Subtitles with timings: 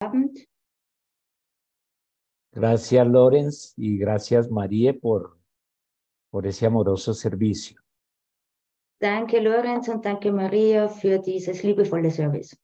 [0.00, 0.38] Abend.
[2.52, 5.38] Gracias, Lorenz, y gracias, Marie, por,
[6.30, 7.80] por ese amoroso servicio.
[9.00, 12.56] Danke, Lorenz, und danke, Maria, für dieses liebevolle Service.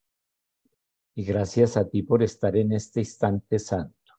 [1.14, 4.14] Y gracias a ti por estar en este instante santo.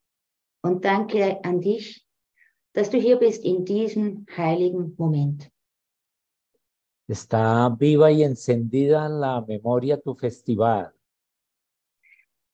[0.64, 2.06] Und danke an dich,
[2.74, 5.52] dass du hier bist in diesem heiligen Moment.
[7.08, 10.94] Está viva y encendida en la memoria tu festival.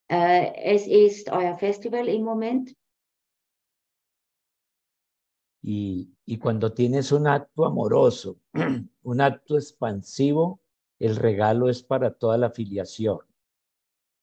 [0.10, 2.76] Äh, es ist euer Festival im Moment.
[5.62, 8.40] Y, y cuando tienes un acto amoroso,
[9.04, 10.62] un acto expansivo,
[11.00, 13.20] el regalo es para toda la filiación.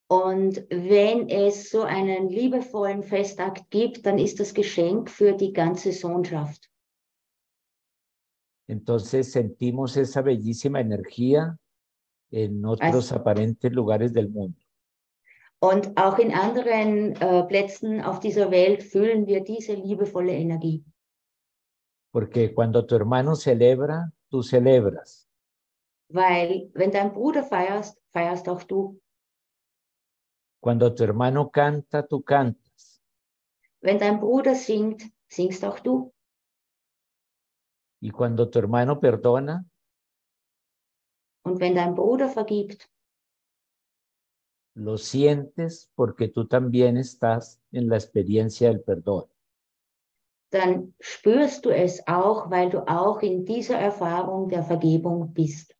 [0.08, 5.92] Und wenn es so einen liebevollen Festakt gibt, dann ist das Geschenk für die ganze
[5.92, 6.70] Sohnschaft.
[8.68, 11.58] Entonces sentimos esa bellísima energía
[12.30, 14.65] en otros aparentes lugares del mundo.
[15.58, 20.84] Und auch in anderen äh, Plätzen auf dieser Welt fühlen wir diese liebevolle Energie.
[22.12, 25.28] Porque cuando tu hermano celebra, tú celebras.
[26.08, 29.00] Weil wenn dein Bruder feierst, feierst auch du.
[30.60, 33.02] Cuando tu hermano canta, tú cantas.
[33.80, 36.12] Wenn dein Bruder singt, singst auch du.
[38.00, 39.64] Y cuando tu hermano perdona,
[41.46, 42.90] Und wenn dein Bruder vergibt,
[44.76, 49.24] lo sientes porque tú también estás en la experiencia del perdón.
[50.50, 55.74] dann spürst du es auch, weil du auch in dieser Erfahrung der Vergebung bist.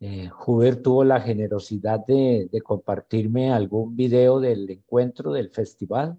[0.00, 6.18] Eh, Hubert tuvo la generosidad de, de compartirme algún video del encuentro del festival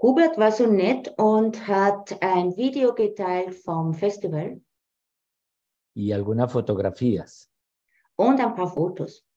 [0.00, 4.60] Hubert war so nett und hat ein Video geteilt vom Festival
[5.94, 7.48] y algunas fotografías.
[8.16, 9.27] und ein paar Fotos.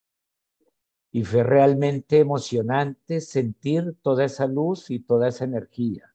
[1.12, 6.12] Y fue realmente emocionante sentir toda esa luz y toda esa energía.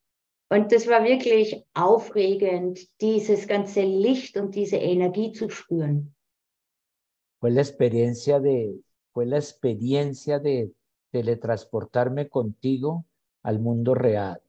[0.49, 6.15] Und das war wirklich aufregend, dieses ganze Licht und diese Energie zu spüren.
[7.41, 8.81] Fue la experiencia de,
[9.13, 10.73] fue la experiencia de
[11.11, 13.05] teletransportarme contigo
[13.43, 14.41] al mundo real.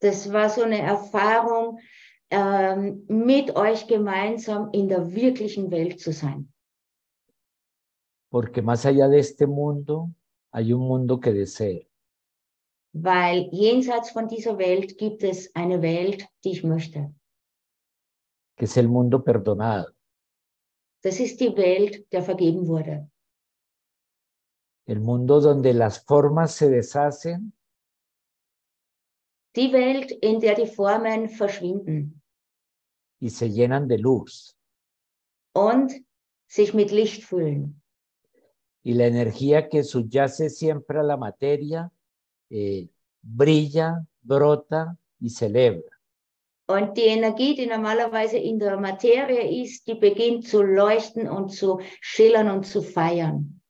[0.00, 1.78] Das war so eine Erfahrung,
[2.30, 6.52] ähm, mit euch gemeinsam in der wirklichen Welt zu sein.
[8.30, 10.08] Porque más allá de este mundo,
[10.52, 11.86] hay un mundo que deseo.
[12.92, 17.12] Weil jenseits von dieser Welt gibt es eine Welt, die ich möchte.
[18.56, 19.92] que es el mundo perdonado,
[21.02, 23.08] Das ist die Welt, der vergeben wurde.
[24.86, 27.52] el mundo donde las formas se deshacen
[29.56, 32.20] Die Welt, in der die Formen verschwinden
[33.20, 34.56] y se llenan de luz
[35.54, 35.92] und
[36.48, 37.79] sich mit Licht füllen.
[38.82, 41.90] Y la energía que subyace siempre a la materia
[42.48, 42.88] eh,
[43.22, 46.00] brilla, brota y celebra.
[46.66, 51.80] Und die Energie, die normalerweise in der Materie ist, die beginnt zu leuchten und zu
[52.00, 53.60] schillern und zu feiern.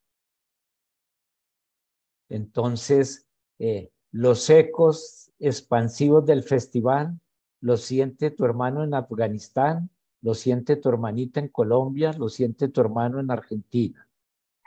[2.29, 3.27] Entonces,
[3.59, 7.19] eh, los ecos expansivos del festival
[7.63, 9.89] lo siente tu hermano en Afganistán,
[10.21, 14.07] lo siente tu hermanita en Colombia, lo siente tu hermano en Argentina.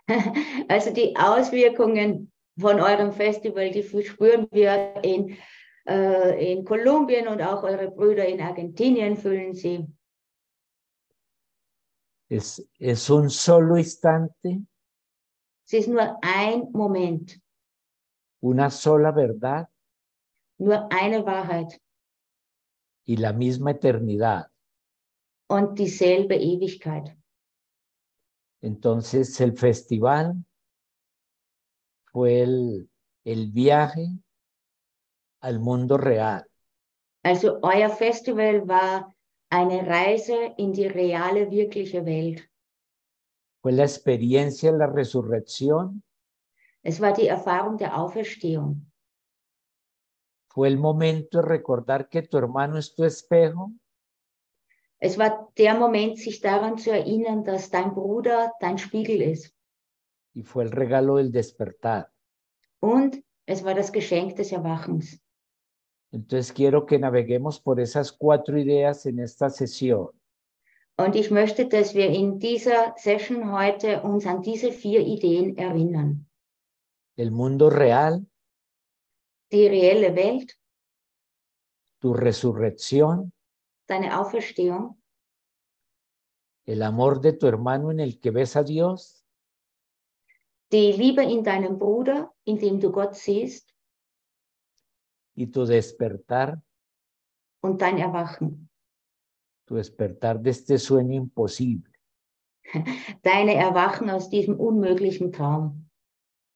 [0.68, 5.38] Also die Auswirkungen von eurem Festival, die spüren wir in,
[5.88, 9.88] äh, in Kolumbien und auch eure Brüder in Argentinien fühlen sie.
[12.30, 14.64] Es, es un solo instante,
[15.66, 17.40] Es ist nur ein Moment,
[18.42, 19.68] una sola verdad
[20.60, 21.80] nur eine Wahrheit
[23.06, 24.50] y la misma eternidad.
[25.48, 27.16] und dieselbe Ewigkeit.
[28.64, 30.36] Entonces el festival
[32.14, 32.90] fue el,
[33.26, 34.08] el viaje
[35.42, 36.46] al mundo real,
[37.26, 39.14] Also euer Festival war
[39.50, 42.50] eine Reise in die reale, wirkliche Welt.
[43.62, 46.02] fue la experiencia de la resurrección,
[46.84, 48.90] Es war die Erfahrung der Auferstehung.
[50.50, 53.72] fue el momento de recordar que tu hermano es tu espejo
[55.04, 59.54] Es war der Moment, sich daran zu erinnern, dass dein Bruder dein Spiegel ist.
[60.34, 62.10] y fue el regalo del despertar.
[62.80, 65.20] Und es war das Geschenk des Erwachens.
[66.12, 70.10] Entonces quiero que naveguemos por esas cuatro ideas en esta sesión.
[70.98, 76.28] Und ich möchte, dass wir in dieser Session heute uns an diese vier Ideen erinnern.
[77.18, 78.26] El mundo real,
[79.52, 80.58] Die reelle Welt,
[82.00, 83.34] tu resurrección,
[83.88, 84.98] deine Auferstehung,
[86.66, 89.26] el amor de tu hermano en el que ves a Dios
[90.72, 93.70] die Liebe in deinem Bruder, in dem du Gott siehst,
[95.36, 96.62] y tu despertar,
[97.62, 98.70] und dein Erwachen.
[99.66, 101.90] tu despertar de este sueño imposible,
[103.22, 105.90] Deine Erwachen aus diesem unmöglichen Traum.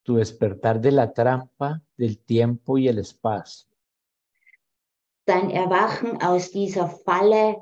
[0.04, 3.68] tu despertar de la trampa del tiempo y el espacio.
[5.28, 7.58] Dein Erwachen aus dieser Falle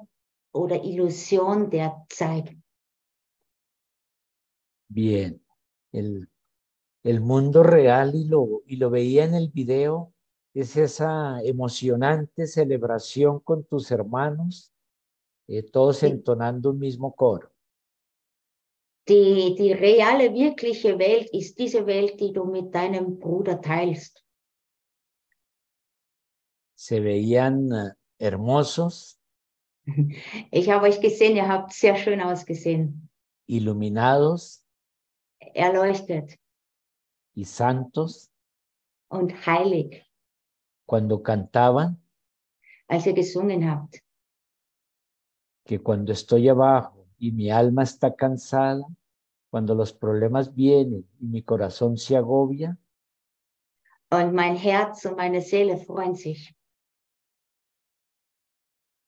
[0.53, 2.55] oder Illusion der Zeit.
[4.87, 5.41] Bien,
[5.91, 6.29] el,
[7.03, 10.13] el mundo real y lo, y lo veía en el video,
[10.53, 14.71] es esa emocionante celebración con tus hermanos,
[15.47, 16.05] eh, todos Sí.
[16.05, 17.49] entonando un mismo coro.
[19.07, 24.24] Die, die reale, wirkliche Welt ist diese Welt, die du mit deinem Bruder teilst.
[26.85, 29.19] Se veían eh, hermosos,
[30.51, 33.09] Ich habe euch gesehen, ihr habt sehr schön ausgesehen,
[33.47, 34.63] iluminados.
[35.39, 36.39] Erleuchtet.
[37.35, 38.31] Y santos.
[39.09, 40.05] Und heilig,
[40.87, 42.01] cuando cantaban.
[42.87, 44.03] Als ihr gesungen habt.
[45.65, 48.85] que cuando estoy abajo y mi alma está cansada,
[49.49, 52.77] cuando los problemas vienen y mi corazón se agobia,
[54.11, 56.54] Und mein Herz und meine Seele freuen sich.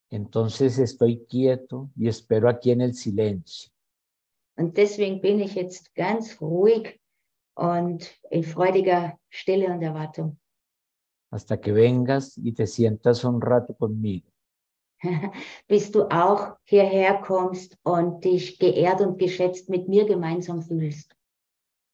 [0.10, 3.72] Entonces estoy quieto y espero aquí en el silencio.
[4.58, 7.00] Und deswegen bin ich jetzt ganz ruhig
[7.56, 10.38] und in freudiger Stille und Erwartung.
[11.32, 14.30] hasta que vengas y te sientas un rato conmigo.
[15.68, 21.16] Bis du auch hierher kommst und dich geehrt und geschätzt mit mir gemeinsam fühlst.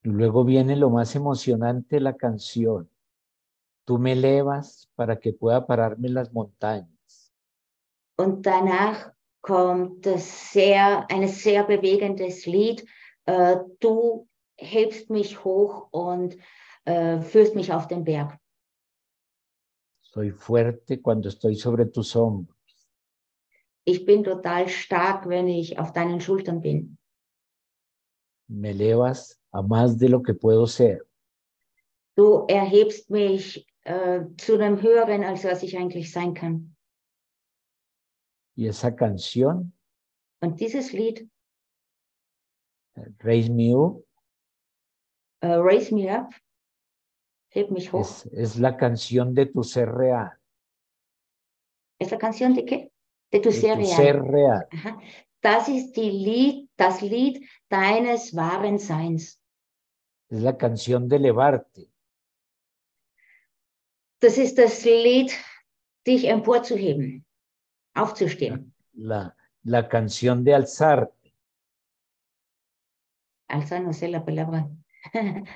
[0.03, 2.89] Luego viene lo más emocionante la canción.
[3.85, 6.92] Tú me elevas para que pueda pararme las montañas.
[8.15, 9.11] Und danach
[9.41, 12.85] kommt das sehr, ein sehr bewegendes Lied.
[13.25, 14.27] Äh, du
[14.57, 16.37] hebst mich hoch und
[16.85, 18.37] äh, führst mich auf den Berg.
[20.01, 22.55] Soy fuerte cuando estoy sobre tus hombros.
[23.83, 26.97] Ich bin total stark, wenn ich auf deinen Schultern bin.
[28.47, 31.01] Me elevas a más de lo que puedo ser.
[32.15, 36.72] Du erhebst mich äh, zu einem Höheren, als was ich eigentlich sein kann.
[38.55, 39.73] Y esa canción,
[40.41, 41.27] Und dieses Lied,
[43.19, 44.05] Raise Me Up,
[45.41, 46.29] äh, Raise Me Up,
[47.49, 50.31] heb mich hoch, es, es la canción de tu ser real.
[51.99, 52.91] ist la canción de qué?
[53.31, 53.95] De tu De ser tu real.
[53.95, 54.67] ser real.
[54.71, 54.99] Aha.
[55.41, 59.39] Das ist die Lied, das Lied deines wahren Seins.
[60.29, 61.89] Es la canción de elevarte.
[64.21, 65.31] Das ist das Lied,
[66.07, 67.25] dich emporzuheben,
[67.93, 68.73] aufzustehen.
[68.93, 71.33] La, la canción de alzarte.
[73.47, 74.69] Alza, no sé la palabra.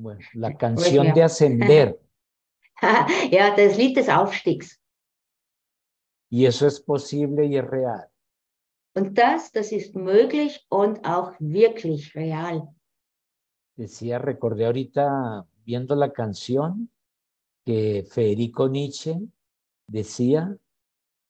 [0.00, 2.00] Bueno, la canción de ascender.
[3.30, 4.80] ja, das Lied des Aufstiegs.
[6.30, 8.08] Y eso es posible y es real.
[8.94, 12.68] Und das, das ist möglich und auch wirklich real.
[13.76, 16.90] Decía, recordé ahorita viendo la canción
[17.64, 19.18] que Federico Nietzsche
[19.86, 20.56] decía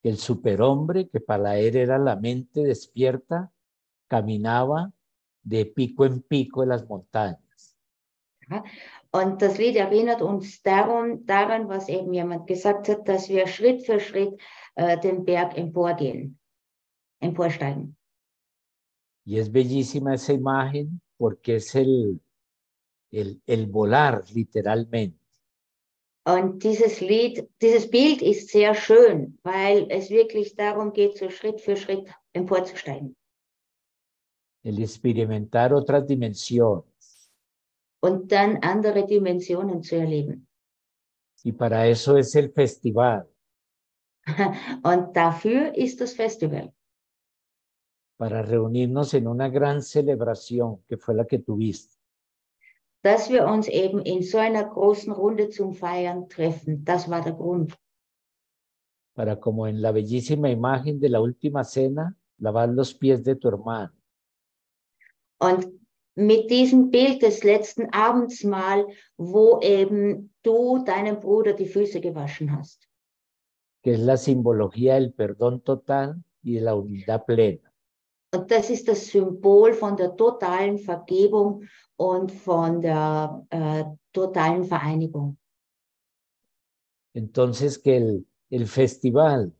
[0.03, 3.53] que el superhombre, que para él era la mente despierta,
[4.09, 4.93] caminaba
[5.43, 7.77] de pico en pico de las montañas.
[9.13, 13.87] Und das Lied erinnert uns darum, daran, was eben jemand gesagt hat, dass wir Schritt
[13.87, 14.41] für Schritt
[14.75, 16.39] äh, den Berg emporgehen,
[17.21, 17.97] emporsteigen.
[19.25, 22.21] Y es bellísima esa imagen porque es el,
[23.13, 25.20] el, el volar literalmente.
[26.27, 31.61] Und dieses Lied, dieses Bild ist sehr schön, weil es wirklich darum geht, so Schritt
[31.61, 33.17] für Schritt emporzusteigen.
[34.63, 36.85] el experimentar otras dimensiones.
[38.03, 40.47] und dann andere Dimensionen zu erleben.
[41.43, 43.27] Y para eso es el festival,
[44.83, 46.73] Und dafür ist das Festival,
[48.19, 52.00] para reunirnos en una gran celebración que fue la que tuviste.
[53.03, 56.85] Dass wir uns eben in so einer großen Runde zum Feiern treffen.
[56.85, 57.77] Das war der Grund.
[59.15, 63.49] Para como en la bellísima imagen de la última cena, lavar los pies de tu
[63.49, 63.93] hermano.
[65.39, 65.67] Und
[66.15, 72.91] mit diesem Bild des letzten Abendsmahl, wo eben du deinem Bruder die Füße gewaschen hast.
[73.83, 77.73] que es la simbología del perdón total y de la humildad plena.
[78.33, 81.65] Und das ist das Symbol von der totalen Vergebung
[82.01, 85.37] und von der äh, totalen Vereinigung.
[87.15, 89.53] Entonces que el, el festival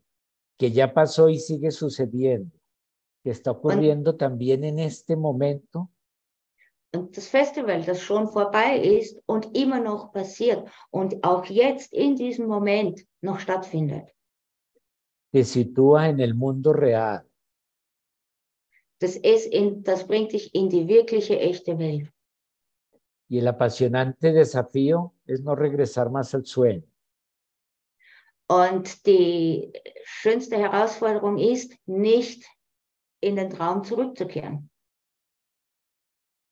[0.59, 2.57] que ya pasó y sigue sucediendo,
[3.23, 5.91] que está ocurriendo también en este momento,
[6.93, 12.17] und das Festival, das schon vorbei ist und immer noch passiert und auch jetzt in
[12.17, 14.09] diesem Moment noch stattfindet.
[15.31, 17.25] Te sitúa en el mundo real,
[18.99, 22.11] Das, ist in, das bringt dich in die wirkliche, echte Welt.
[23.31, 26.85] Y el apasionante desafío es no regresar más al sueño,
[28.49, 29.73] Und die
[30.05, 32.45] schönste Herausforderung ist, nicht
[33.21, 34.69] in den Traum zurückzukehren.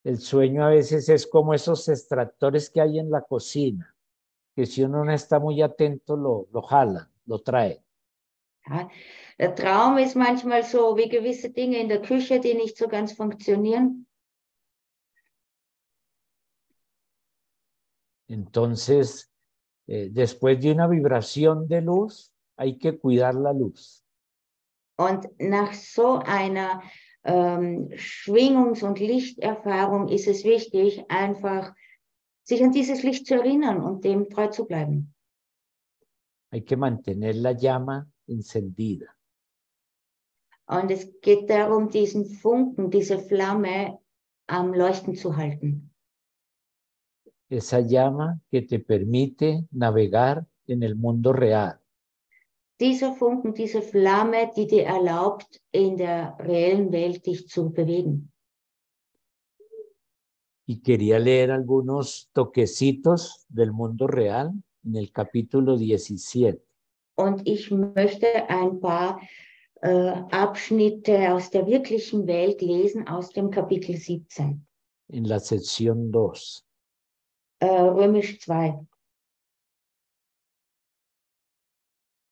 [0.05, 3.93] El sueño a veces es como esos extractores que hay en la cocina,
[4.55, 7.83] que si uno no está muy atento lo, lo jala, lo trae.
[8.65, 8.89] Ja.
[9.41, 13.13] Der Traum ist manchmal so wie gewisse Dinge in der Küche, die nicht so ganz
[13.13, 14.08] funktionieren.
[18.29, 19.31] Entonces,
[19.87, 24.05] eh, después de una vibración de luz, hay que cuidar la luz.
[24.99, 26.83] Und nach so einer
[27.25, 31.73] ähm, Schwingungs- und Lichterfahrung ist es wichtig, einfach
[32.43, 35.15] sich an dieses Licht zu erinnern und dem treu zu bleiben.
[36.51, 39.07] Hay que mantener la llama encendida.
[40.67, 43.99] Und es geht darum, diesen Funken, diese Flamme
[44.47, 45.88] am Leuchten zu halten.
[47.49, 51.81] Esa llama que te permite navegar en el mundo real.
[52.79, 58.31] Dieser Funken, diese Flamme, die dir erlaubt, in der reellen Welt dich zu bewegen.
[60.67, 64.53] Y quería leer algunos toquecitos del mundo real
[64.85, 66.61] en el capítulo 17.
[67.17, 69.21] Und ich möchte ein paar
[69.81, 74.65] äh, Abschnitte aus der wirklichen Welt lesen aus dem Kapitel 17,
[75.09, 76.68] en la sección 2.
[77.61, 78.87] Äh, Römisch 2.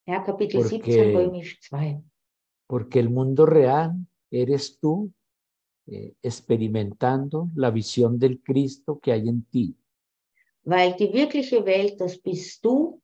[0.06, 2.02] Ja, Kapitel Porque- 17, Römisch 2.
[2.68, 3.94] Porque el mundo real
[4.30, 5.12] eres tú
[5.88, 9.76] eh, experimentando la visión del Cristo que hay en ti.
[10.64, 13.00] Weil die wirkliche Welt, das bist du,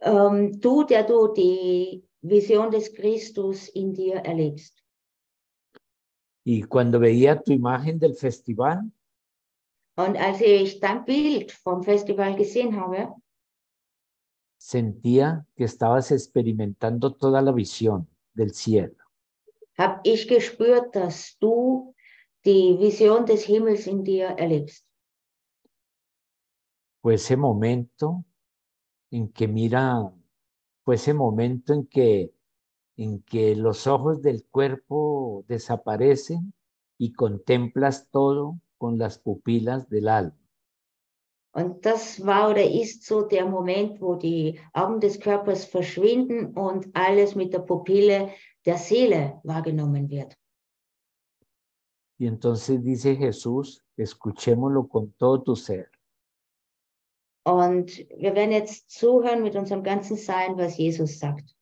[0.00, 4.82] ähm, du, der du die Vision des Christus in dir erlebst.
[6.44, 8.90] Y cuando veía tu imagen del festival,
[9.98, 13.12] Und als ich dein Bild vom Festival gesehen habe,
[14.56, 18.94] sentía que estabas experimentando toda la visión del cielo.
[19.76, 21.94] habe ich gespürt, dass du
[22.44, 24.84] die Vision des Himmels in dir erlebst.
[27.00, 28.24] Fue ese momento
[29.10, 30.12] en que mira,
[30.84, 32.32] fue ese momento en que,
[32.96, 36.52] en que los ojos del cuerpo desaparecen
[36.98, 40.38] y contemplas todo con las pupilas del alma.
[41.52, 46.86] Und das war oder ist so der Moment, wo die Augen des Körpers verschwinden und
[46.94, 48.30] alles mit der Pupille
[48.64, 50.36] der Seele wahrgenommen wird.
[52.20, 55.88] Y entonces dice Jesús, escuchémoslo con todo tu ser.
[57.44, 61.57] Und wir werden jetzt zuhören mit unserem ganzen Sein, was Jesus sagt.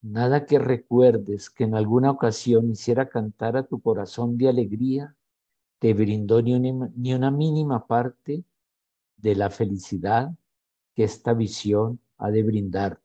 [0.00, 5.16] Nada que recuerdes que en alguna ocasión hiciera cantar a tu corazón de alegría,
[5.80, 8.44] te brindó ni una, ni una mínima parte
[9.16, 10.32] de la felicidad
[10.94, 13.02] que esta visión ha de brindarte.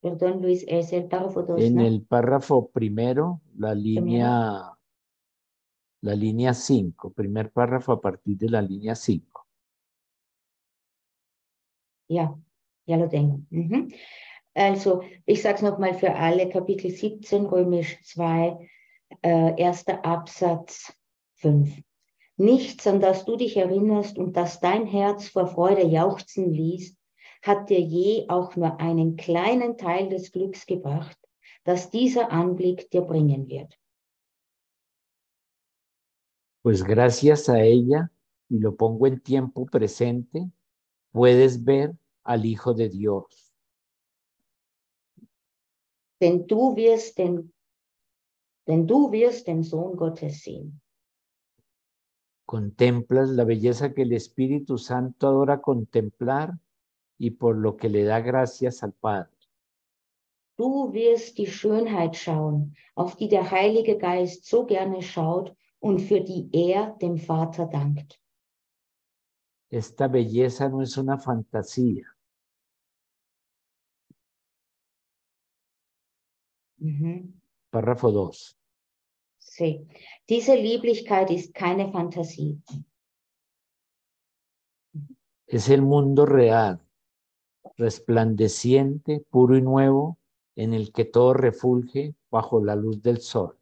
[0.00, 1.60] Perdón, Luis, es el párrafo 2.
[1.60, 1.86] En ¿no?
[1.86, 4.78] el párrafo primero, la línea,
[6.02, 9.46] la línea 5, primer párrafo a partir de la línea 5.
[12.08, 12.38] Ja,
[12.88, 13.08] ja.
[13.50, 13.92] Mhm.
[14.54, 18.68] Also, ich sage es nochmal für alle, Kapitel 17, Römisch 2,
[19.22, 20.92] äh, erster Absatz
[21.36, 21.82] 5.
[22.36, 26.96] Nichts, an das du dich erinnerst und das dein Herz vor Freude jauchzen ließ,
[27.42, 31.16] hat dir je auch nur einen kleinen Teil des Glücks gebracht,
[31.64, 33.78] das dieser Anblick dir bringen wird.
[36.62, 38.10] Pues gracias a ella,
[38.50, 40.50] y lo pongo en tiempo presente,
[41.12, 41.94] puedes ver
[42.28, 43.54] al Hijo de Dios.
[46.20, 47.52] Denn du wirst den,
[48.66, 50.80] denn du wirst den Sohn Gottes sehen.
[52.44, 56.58] Contemplas la belleza que el Espíritu Santo adora contemplar
[57.18, 59.36] y por lo que le da gracias al Padre.
[60.56, 66.20] Du wirst die Schönheit schauen, auf die der Heilige Geist so gerne schaut und für
[66.20, 68.20] die er dem Vater dankt.
[69.70, 72.17] Esta belleza no es una fantasía,
[77.70, 78.56] Párrafo 2.
[79.38, 79.86] See.
[80.28, 82.60] Diese Lieblichkeit ist keine Fantasie.
[85.46, 86.78] Es el mundo real,
[87.76, 90.18] resplandeciente, puro y nuevo,
[90.56, 93.56] en el que todo refulge bajo la luz del sol.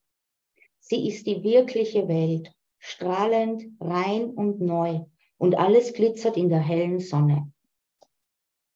[0.80, 5.04] Sie ist die wirkliche Welt, strahlend, rein und neu.
[5.38, 7.52] Und alles glitzert in der hellen Sonne.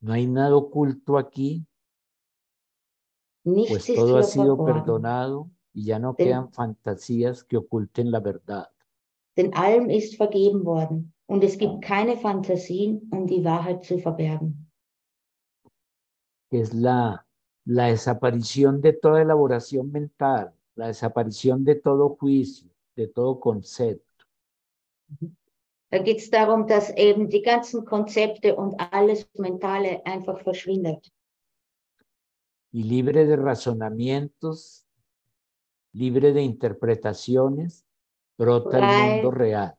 [0.01, 1.65] No hay nada oculto aquí,
[3.45, 8.69] pues todo ha sido perdonado y ya no quedan fantasías que oculten la verdad.
[9.37, 11.13] denn allem ist vergeben worden.
[11.27, 14.67] Und es gibt keine Fantasien, um die Wahrheit zu verbergen.
[16.51, 17.25] es la,
[17.65, 24.25] la desaparición de toda elaboración mental, la desaparición de todo juicio, de todo concepto.
[25.91, 31.13] Da geht es darum, dass eben die ganzen Konzepte und alles Mentale einfach verschwindet.
[32.73, 34.87] Y libre de razonamientos,
[35.93, 37.85] libre de interpretaciones,
[38.39, 39.75] brota el mundo real.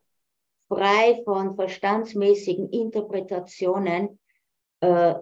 [0.67, 4.19] Frei von verstandsmäßigen Interpretationen
[4.79, 5.15] äh,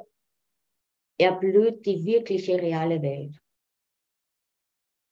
[1.18, 3.42] erblüht die wirkliche reale Welt.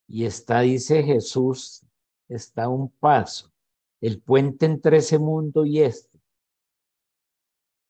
[0.08, 1.86] Y está, dice Jesús,
[2.30, 3.52] está un paso,
[4.00, 6.17] el puente entre ese mundo y este.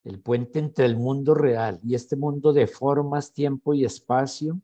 [0.07, 4.61] El puente entre el mundo real y este mundo de formas, tiempo y espacio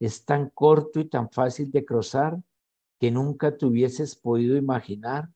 [0.00, 2.40] es tan corto y tan fácil de cruzar
[2.98, 5.28] que nunca te hubieses podido imaginar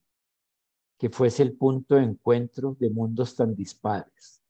[0.99, 4.43] que fuese el punto de encuentro de mundos tan dispares.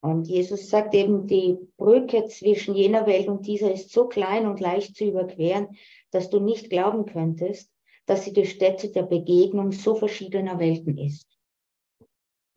[0.00, 4.58] Und Jesus sagt eben, die Brücke zwischen jener Welt und dieser ist so klein und
[4.58, 5.68] leicht zu überqueren,
[6.10, 7.70] dass du nicht glauben könntest,
[8.06, 11.27] dass sie die Stätte der Begegnung so verschiedener Welten ist.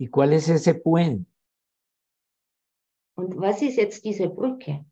[0.01, 1.29] ¿Y cuál es ese puente?
[3.15, 4.83] Und was ist jetzt diese Brücke?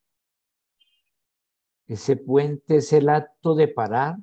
[1.87, 4.17] Ese puente es el acto de parar,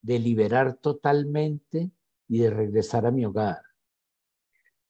[0.00, 1.90] de liberar totalmente
[2.28, 3.62] y de regresar a mi hogar.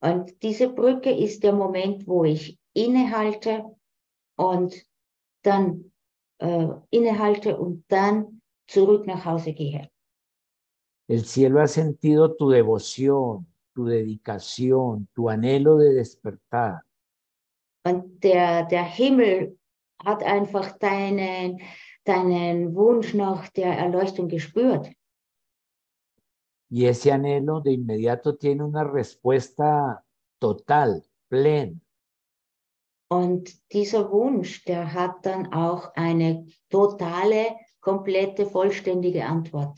[0.02, 3.64] Und diese Brücke ist der Moment, wo ich innehalte
[4.37, 4.87] und
[5.42, 5.95] dann
[6.40, 9.90] äh, innehalte und dann zurück nach Hause gehe.
[11.09, 16.84] El cielo ha sentido tu devoción, tu dedicación, tu anhelo de despertar.
[17.84, 19.58] Und der, der Himmel
[20.04, 21.60] hat einfach deinen,
[22.04, 24.90] deinen Wunsch nach der Erleuchtung gespürt.
[26.73, 30.04] Y ese anhelo de inmediato tiene una respuesta
[30.38, 31.76] total, plena.
[33.12, 39.76] Und dieser Wunsch, der hat dann auch eine totale, komplette, vollständige Antwort.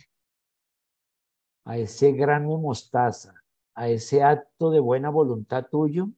[1.64, 3.32] a ese grano mostaza,
[3.74, 6.10] a ese acto de buena voluntad tuyo,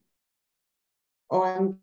[1.27, 1.81] Und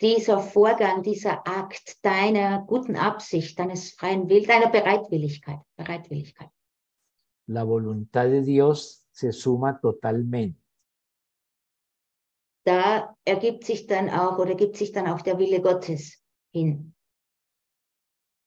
[0.00, 6.50] dieser Vorgang, dieser Akt deiner guten Absicht, deines freien Willens, deiner Bereitwilligkeit, Bereitwilligkeit,
[7.46, 10.60] la voluntad de Dios se suma totalmente.
[12.64, 16.94] da ergibt sich dann auch oder gibt sich dann auch der Wille Gottes hin.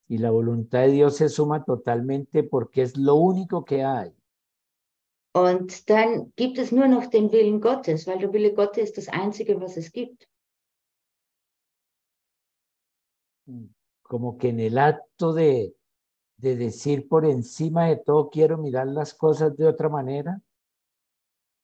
[0.10, 4.14] Y la voluntad de Dios se suma totalmente porque es lo único que hay.
[5.34, 9.08] Und dann gibt es nur noch den Willen Gottes, weil der Wille Gottes ist das
[9.08, 10.28] Einzige, was es gibt.
[14.02, 15.76] Como que en el acto de,
[16.38, 20.42] de decir por encima de todo quiero mirar las cosas de otra manera,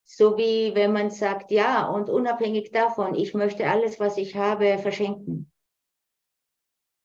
[0.05, 4.77] So wie wenn man sagt, ja, und unabhängig davon, ich möchte alles, was ich habe,
[4.77, 5.49] verschenken.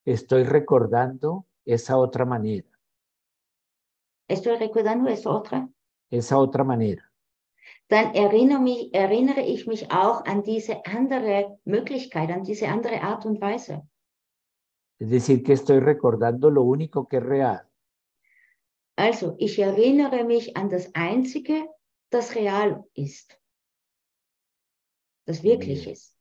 [0.04, 2.68] estoy recordando esa otra manera,
[4.28, 5.68] Estoy recordando eso otra.
[6.10, 7.02] Esa otra manera.
[7.88, 13.24] Dann erinnere, mich, erinnere ich mich auch an diese andere Möglichkeit, an diese andere Art
[13.24, 13.88] und Weise.
[14.98, 17.68] Es decir, que estoy recordando lo único que es real.
[18.96, 21.68] Also, ich erinnere mich an das Einzige,
[22.10, 23.40] das real ist.
[25.24, 25.92] Das wirklich Bien.
[25.92, 26.16] ist.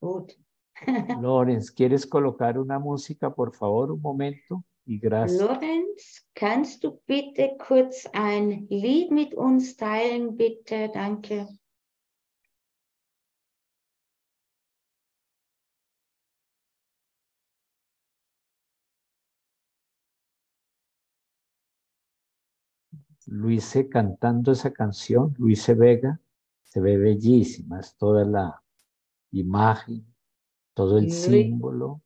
[0.00, 0.38] Gut.
[1.20, 4.64] Lorenz, ¿quieres colocar una música, por favor, un momento?
[4.86, 10.90] Lorenz, kannst du bitte kurz ein Lied mit uns teilen, bitte?
[10.92, 11.46] Danke.
[23.26, 26.20] Luise cantando esa canción, Luise Vega,
[26.64, 28.60] se ve bellísima, es toda la
[29.30, 30.04] imagen,
[30.74, 32.00] todo el Luis- símbolo.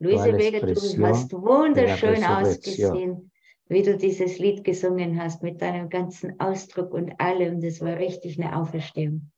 [0.00, 3.30] Luise Weger, du hast wunderschön ausgesehen,
[3.66, 7.60] wie du dieses Lied gesungen hast, mit deinem ganzen Ausdruck und allem.
[7.60, 9.30] Das war richtig eine Auferstehung.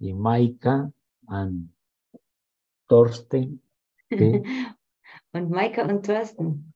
[0.00, 0.92] Y Maika
[1.26, 1.70] and
[2.88, 3.62] Thorsten.
[5.34, 6.74] Und Maika und Thorsten,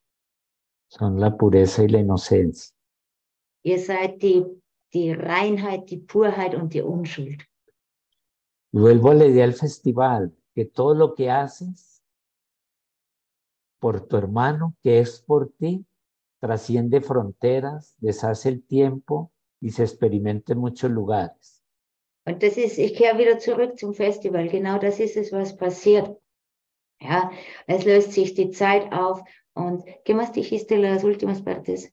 [0.89, 2.75] son la pureza y la inocencia.
[3.63, 4.45] ihr seid die,
[4.95, 7.45] die Reinheit, die Purheit und die Unschuld.
[8.73, 12.03] Vuelvo a la idea del festival, que todo lo que haces
[13.79, 15.87] por tu hermano, que es por ti,
[16.41, 21.63] trasciende fronteras, deshace el tiempo y se experimenta en muchos lugares.
[22.27, 24.49] Und das ist, ich kehre wieder zurück zum Festival.
[24.49, 26.19] Genau das ist es, was passiert.
[27.01, 27.31] Ja,
[27.67, 29.23] es löst sich die Zeit auf.
[29.55, 31.93] Und, ¿qué más dijiste las últimas partes?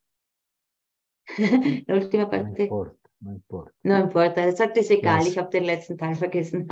[1.88, 2.63] La última No parte.
[2.63, 3.71] importa, no importa.
[3.83, 6.67] No importa, sagt es egal, ich habe den letzten Teil vergessen.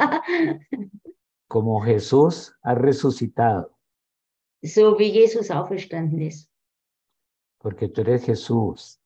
[1.48, 3.78] Como Jesús ha resucitado,
[4.64, 6.50] so wie Jesus auferstanden ist.
[7.60, 9.00] porque tú eres Jesús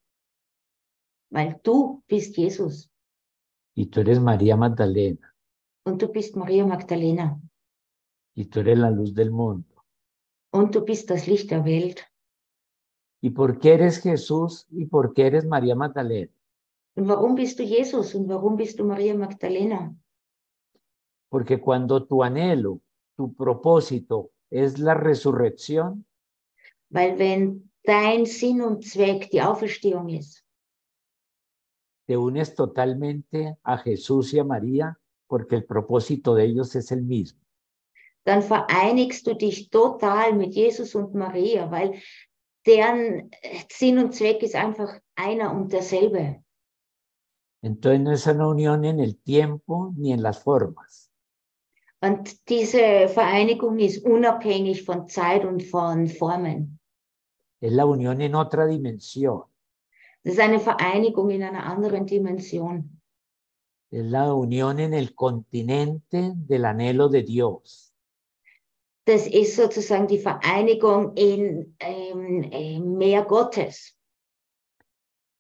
[1.31, 2.89] Weil du bist Jesus
[3.75, 5.33] y tú eres María Magdalena
[5.85, 7.39] und du bist Maria Magdalena
[8.35, 9.83] y tú eres la luz del mundo.
[10.53, 12.01] und du bist das Licht der Welt.
[13.21, 16.31] ¿Y por qué eres Jesús y por qué eres María Magdalena?
[16.97, 19.93] Und warum bist du Jesus und warum bist du Maria Magdalena?
[21.29, 22.81] Porque cuando tu anhelo,
[23.17, 26.05] tu propósito es la resurrección,
[26.89, 30.43] Weil wenn dein Sinn und Zweck die Auferstehung ist,
[32.07, 37.01] te unes totalmente a Jesús y a María, porque el propósito de ellos es el
[37.01, 37.39] mismo.
[38.23, 41.99] dann vereinigst du dich total mit Jesus und Maria, weil
[42.65, 43.29] deren
[43.69, 46.43] Sinn und Zweck ist einfach einer und derselbe.
[47.65, 51.09] Entonces no es una unión en el tiempo ni en las formas.
[51.99, 56.79] Und diese Vereinigung ist unabhängig von Zeit und von Formen.
[57.59, 59.45] Es la unión en otra dimensión.
[60.23, 63.01] Das ist eine Vereinigung in einer anderen Dimension.
[63.89, 67.95] Es la unión en el continente del anhelo de Dios.
[69.05, 73.97] Das ist sozusagen die Vereinigung in ähm, äh, Meer Gottes.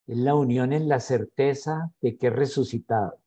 [0.07, 3.19] Es la unión en la certeza de que es resucitado.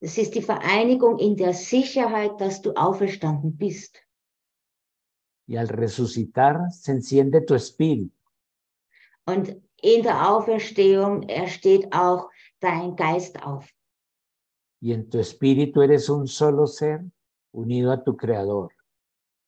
[0.00, 3.98] Das ist die Vereinigung in der Sicherheit, dass du auferstanden bist.
[5.46, 8.12] Y al resucitar se enciende tu espíritu.
[9.26, 13.68] Und in der Auferstehung ersteht auch dein Geist auf.
[14.80, 17.04] Y en tu espíritu eres un solo ser
[17.52, 18.72] unido a tu creador.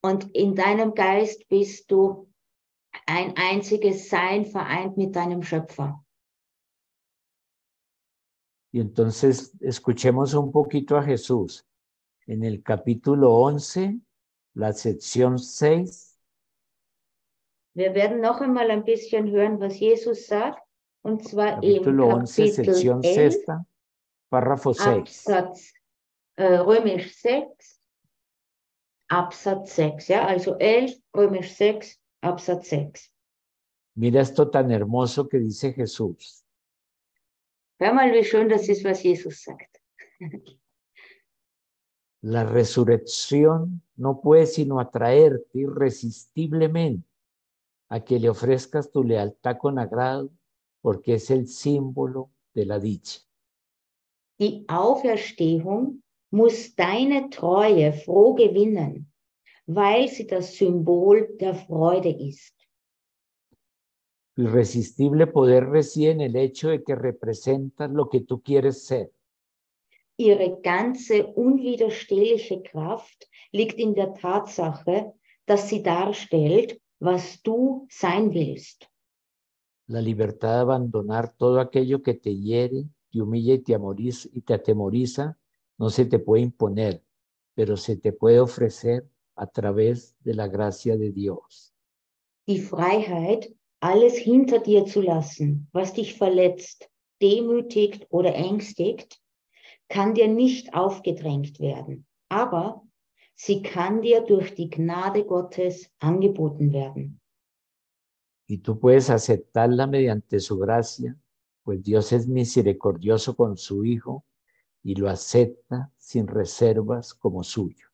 [0.02, 2.28] Und in deinem Geist bist du
[3.06, 6.04] ein einziges Sein vereint mit deinem Schöpfer.
[8.72, 11.64] Y entonces escuchemos un poquito a Jesús.
[12.26, 14.00] En el capítulo 11,
[14.54, 16.14] la sección 6,
[17.76, 20.62] Wir werden noch einmal ein bisschen hören, was Jesus sagt.
[21.02, 23.66] Und zwar im capítulo 11, Kapitel sección 11, sexta,
[24.30, 25.26] párrafo 6.
[25.26, 25.74] Absatz
[26.36, 27.80] äh, Römisch 6,
[29.08, 30.08] Absatz 6.
[30.08, 33.12] Ja, also 11, Römisch 6, Absatz 6.
[33.96, 36.44] Mira esto tan hermoso que dice Jesús.
[37.78, 39.80] Hör mal, wie schön das ist, was Jesus sagt.
[42.22, 47.06] La resurrección no puede sino atraerte irresistiblemente
[47.90, 50.30] a que le ofrezcas tu lealtad con agrado,
[50.80, 53.20] porque es el símbolo de la dicha.
[54.38, 59.12] Die Auferstehung muss deine Treue froh gewinnen,
[59.66, 62.54] weil sie das Symbol der Freude ist.
[64.36, 69.12] Irresistible poder reside en el hecho de que representas lo que tú quieres ser.
[70.16, 75.12] Ihre ganze unwiderstehliche Kraft liegt in der Tatsache,
[75.46, 78.88] dass sie darstellt, was du sein willst.
[79.86, 84.40] La libertad de abandonar todo aquello que te hiere, te humilla y te, amoriza, y
[84.40, 85.36] te atemoriza
[85.76, 87.02] no se te puede imponer,
[87.54, 91.74] pero se te puede ofrecer a través de la gracia de Dios.
[92.46, 99.20] Die Freiheit, alles hinter dir zu lassen, was dich verletzt, demütigt oder ängstigt,
[99.88, 102.82] kann dir nicht aufgedrängt werden, aber
[103.34, 107.20] sie kann dir durch die Gnade Gottes angeboten werden.
[108.46, 111.16] Y tú puedes aceptarla mediante su gracia,
[111.62, 114.24] pues Dios es misericordioso con su Hijo
[114.82, 117.93] y lo acepta sin reservas como suyo.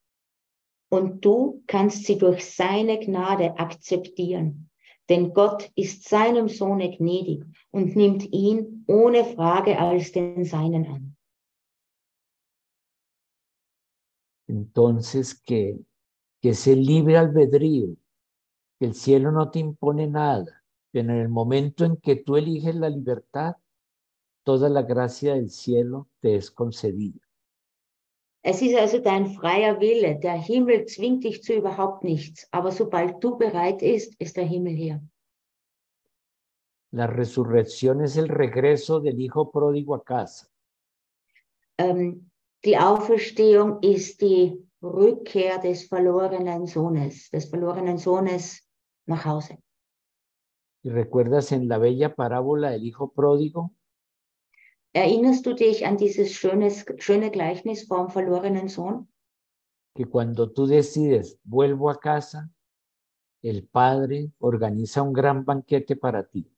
[0.90, 4.70] Und du kannst sie durch seine Gnade akzeptieren,
[5.08, 11.16] denn Gott ist seinem Sohne gnädig und nimmt ihn ohne Frage als den Seinen an.
[14.48, 15.78] Entonces, que,
[16.42, 17.96] que ese libre albedrío,
[18.80, 22.74] que el cielo no te impone nada, pero en el momento en que tú eliges
[22.74, 23.54] la libertad,
[24.42, 27.29] toda la gracia del cielo te es concedida.
[28.42, 30.18] Es ist also dein freier Wille.
[30.18, 32.48] Der Himmel zwingt dich zu überhaupt nichts.
[32.50, 35.02] Aber sobald du bereit bist, ist der Himmel hier.
[36.92, 40.48] La resurrección es el regreso del hijo pródigo a casa.
[41.78, 42.30] Ähm,
[42.64, 48.68] Die Auferstehung ist die Rückkehr des verlorenen Sohnes, des verlorenen Sohnes
[49.06, 49.58] nach Hause.
[50.82, 53.72] ¿Y recuerdas en la bella parábola del hijo pródigo?
[54.92, 59.06] Erinnerst du dich an dieses schönes, schöne Gleichnis vom verlorenen Sohn?
[59.94, 62.50] Que cuando tú decides, vuelvo a casa,
[63.42, 66.50] el padre organiza un gran banquete para ti.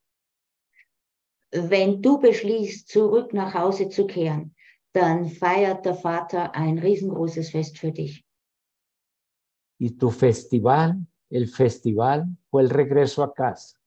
[1.51, 4.55] Wenn du beschließt, zurück nach Hause zu kehren,
[4.93, 8.25] dann feiert der Vater ein riesengroßes Fest für dich.
[9.79, 13.77] Y tu festival, el festival, fue el regreso a casa.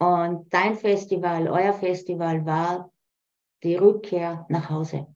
[0.00, 2.90] Und dein Festival, euer Festival war
[3.62, 5.06] die Rückkehr nach Hause.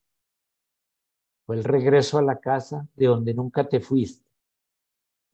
[1.47, 4.25] Fue el regreso a la casa de donde nunca te fuiste.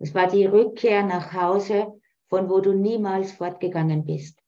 [0.01, 4.38] Es war die Rückkehr nach Hause, von wo du niemals fortgegangen bist.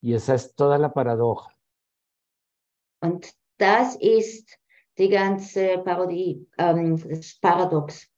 [0.00, 1.48] Y esa es toda la paradoja.
[3.00, 4.58] Und das ist
[4.98, 8.08] die ganze Parodie, ähm, das Paradox,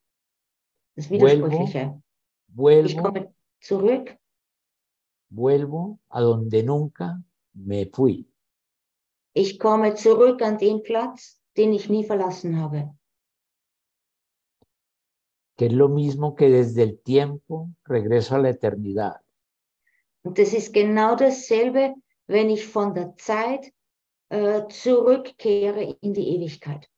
[0.95, 2.01] das Vuelvo, Widersprüchliche.
[2.47, 4.17] Ich vuelvo, komme zurück,
[5.29, 7.21] vuelvo a donde nunca
[7.53, 8.27] me fui.
[9.35, 12.95] Ich komme zurück an den Platz, den ich nie verlassen habe.
[15.57, 19.21] Que es lo mismo que desde el tiempo regreso a la eternidad.
[20.23, 21.93] Und das ist genau dasselbe,
[22.27, 23.71] wenn ich von der Zeit
[24.29, 26.89] äh, zurückkehre in die Ewigkeit.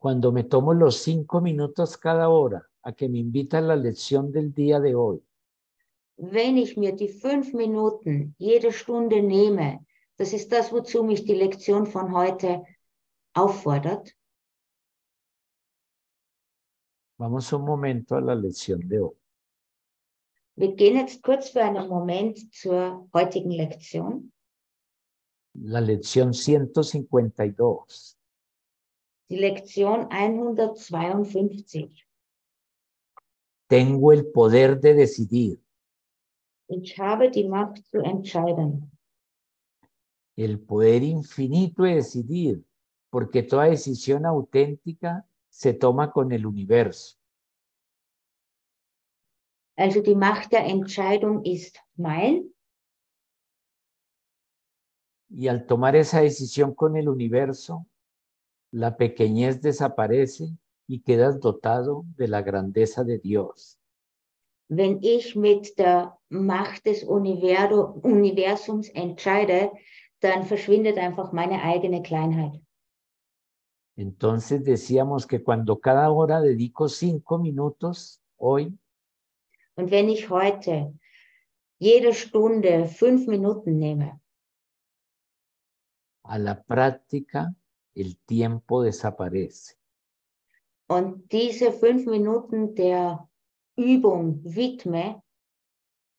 [0.00, 4.30] Cuando me tomo los cinco minutos cada hora a que me invita a la lección
[4.30, 5.22] del día de hoy,
[6.20, 9.86] Wenn ich mir die fünf Minuten jede Stunde nehme,
[10.18, 12.64] das ist das, wozu mich die Lektion von heute
[13.34, 14.14] auffordert.
[17.18, 19.16] vamos un momento a la lección de hoy.
[20.56, 24.32] Wir gehen jetzt kurz für einen Moment zur heutigen Lektion.
[25.54, 28.16] La lección 152.
[29.30, 32.06] Die Lektion 152.
[33.68, 35.58] Tengo el poder de decidir.
[36.68, 38.90] Ich habe die Macht zu entscheiden.
[40.44, 42.64] El poder infinito de decidir,
[43.10, 47.18] porque toda decisión auténtica se toma con el universo.
[49.76, 52.54] Also die Macht der Entscheidung ist mein.
[55.28, 57.86] Y al tomar esa decisión con el universo,
[58.72, 60.50] la pequeñez desaparece
[60.86, 63.78] y quedas dotado de la grandeza de Dios.
[64.68, 69.72] Wenn ich mit der Macht des Universums entscheide,
[70.20, 72.60] dann verschwindet einfach meine eigene Kleinheit.
[73.96, 78.72] Entonces decíamos que cuando cada hora dedico cinco minutos hoy,
[79.76, 80.92] Und wenn ich heute
[81.78, 84.20] jede Stunde fünf Minuten nehme,
[86.24, 87.54] a la práctica,
[87.94, 89.76] el tiempo desaparece.
[90.88, 93.28] und diese fünf Minuten der
[93.76, 95.22] Übung widme,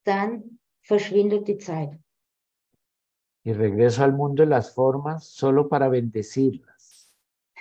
[0.05, 1.99] dann verschwindet die Zeit.
[3.43, 7.13] Y regreso al mundo de las formas solo para bendecirlas.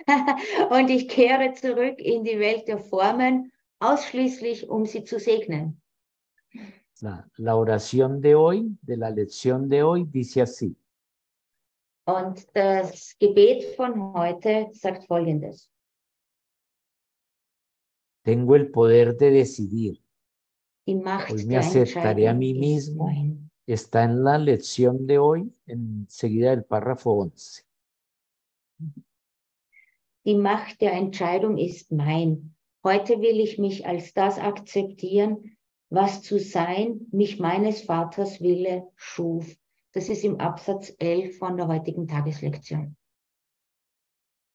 [0.70, 5.80] und ich kehre zurück in die Welt der Formen, ausschließlich um sie zu segnen.
[7.00, 10.76] La, la oración de hoy, de la lección de hoy, dice así.
[12.06, 15.70] Und das Gebet von heute sagt Folgendes.
[18.24, 20.02] Tengo el poder de decidir.
[20.86, 23.10] Die Macht Hoy me aceptaré a mí mismo.
[23.68, 27.66] Está en la lección de hoy, enseguida del párrafo 11.
[30.24, 32.54] Die Macht der Entscheidung ist mein.
[32.82, 35.58] Heute will ich mich als das akzeptieren,
[35.90, 39.54] was zu sein mich meines Vaters Wille schuf.
[39.92, 42.96] Das ist im Absatz 11 von der heutigen Tageslektion.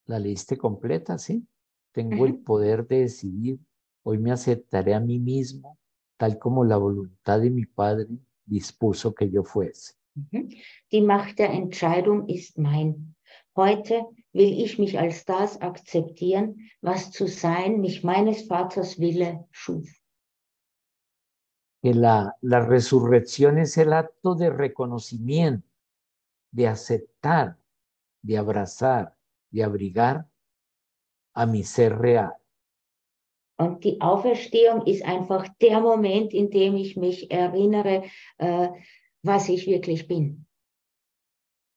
[0.06, 1.18] ¿La leíste completa?
[1.18, 1.46] Sí.
[1.92, 3.60] Tengo el poder de decidir.
[4.02, 5.78] Hoy me aceptaré a mí mismo,
[6.16, 8.08] tal como la voluntad de mi Padre
[8.44, 9.94] dispuso que yo fuese.
[10.14, 10.50] Mhm.
[10.92, 13.14] Die Macht der Entscheidung ist mein.
[13.56, 19.88] Heute will ich mich als das akzeptieren, was zu sein mich meines Vaters Wille schuf.
[21.82, 25.68] Que la, la resurrección es el acto de reconocimiento,
[26.50, 27.58] de aceptar,
[28.22, 29.16] de abrazar,
[29.50, 30.28] de abrigar
[31.34, 32.32] a mi ser real.
[33.56, 38.04] Und die Auferstehung ist einfach der Moment, in dem ich mich erinnere,
[38.38, 38.68] äh,
[39.22, 40.46] was ich wirklich bin.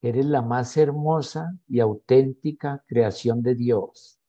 [0.02, 4.20] Eres la más hermosa y auténtica creación de Dios.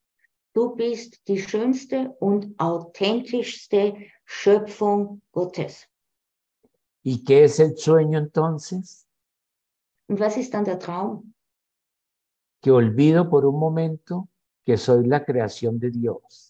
[0.53, 5.87] Du bist die schönste und authentischste Schöpfung Gottes.
[7.03, 9.07] ¿Y qué es el sueño entonces?
[10.07, 11.33] Und was ist dann der Traum?
[12.61, 14.27] Que olvido por un momento
[14.65, 16.48] que soy la creación de Dios.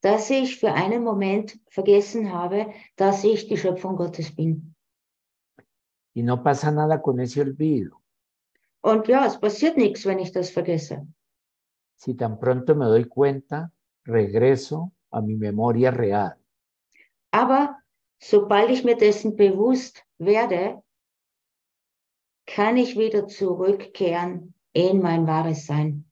[0.00, 4.74] Dass ich für einen Moment vergessen habe, dass ich die Schöpfung Gottes bin.
[6.14, 8.00] Y no pasa nada con ese olvido.
[8.80, 11.06] Und ja, es passiert nichts, wenn ich das vergesse.
[11.96, 13.72] Si tan pronto me doy cuenta,
[14.04, 16.36] regreso a mi memoria real.
[17.30, 17.76] Aber
[18.18, 20.82] sobald ich mir dessen bewusst werde,
[22.46, 26.04] kann ich wieder zurückkehren in mein wahres Sein.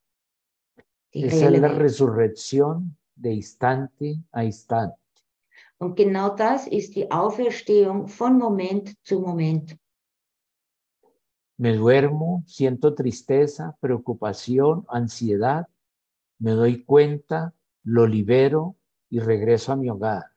[1.13, 4.99] Esa es la resurrección de instante a instante.
[5.79, 9.77] Und genau das ist die Auferstehung von Moment zu Moment.
[11.59, 15.67] Me duermo, siento tristeza, preocupación, ansiedad,
[16.39, 18.77] me doy cuenta, lo libero
[19.09, 20.33] y regreso a mi hogar.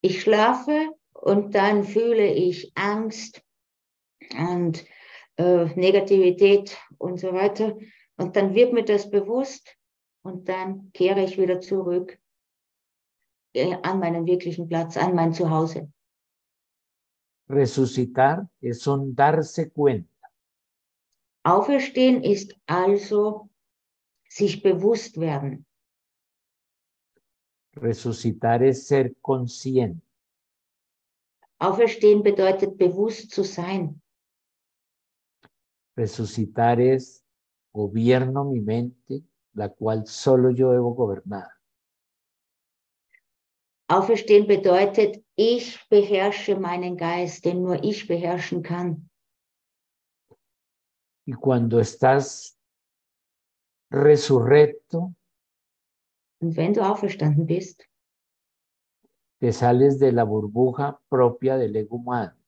[0.00, 3.42] Ich schlafe und dann fühle ich Angst
[4.30, 4.84] und
[5.36, 7.76] äh, Negativität und so weiter.
[8.16, 9.77] Und dann wird mir das bewusst
[10.28, 12.18] und dann kehre ich wieder zurück
[13.54, 15.90] äh, an meinen wirklichen Platz, an mein Zuhause.
[17.48, 20.18] Resucitar es un darse cuenta,
[21.44, 23.48] Auferstehen ist also
[24.28, 25.64] sich bewusst werden.
[27.74, 30.02] resucitar es ser consciente,
[31.58, 34.02] Auferstehen bedeutet bewusst zu sein.
[35.96, 37.24] resucitar es
[37.72, 39.24] gobierno mi mente,
[39.58, 41.50] la cual solo yo debo gobernar.
[43.90, 49.10] Auferstehen bedeutet, ich beherrsche meinen Geist, den nur ich beherrschen kann.
[51.26, 52.58] Y cuando estás
[53.90, 55.14] resurrecto,
[56.40, 57.88] Und wenn du auferstanden bist,
[59.40, 62.38] te sales de la burbuja propia del ego humano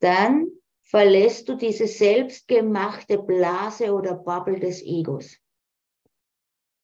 [0.00, 5.38] dann verlässt du diese selbstgemachte Blase oder Bubble des Egos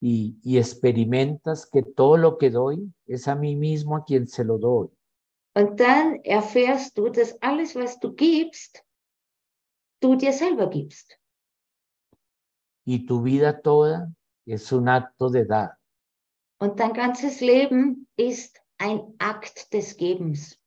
[0.01, 4.45] y, y experimentas que todo lo que doy es a mí mismo a quien se
[4.45, 4.89] lo doy.
[5.59, 8.85] und dann erfährst du, dass alles, was du gibst,
[10.01, 11.19] du dir selber gibst.
[12.85, 14.13] Y tu vida toda
[14.47, 15.77] es un acto de dar.
[16.61, 20.61] Und dein ganzes Leben ist ein Akt des Gebens.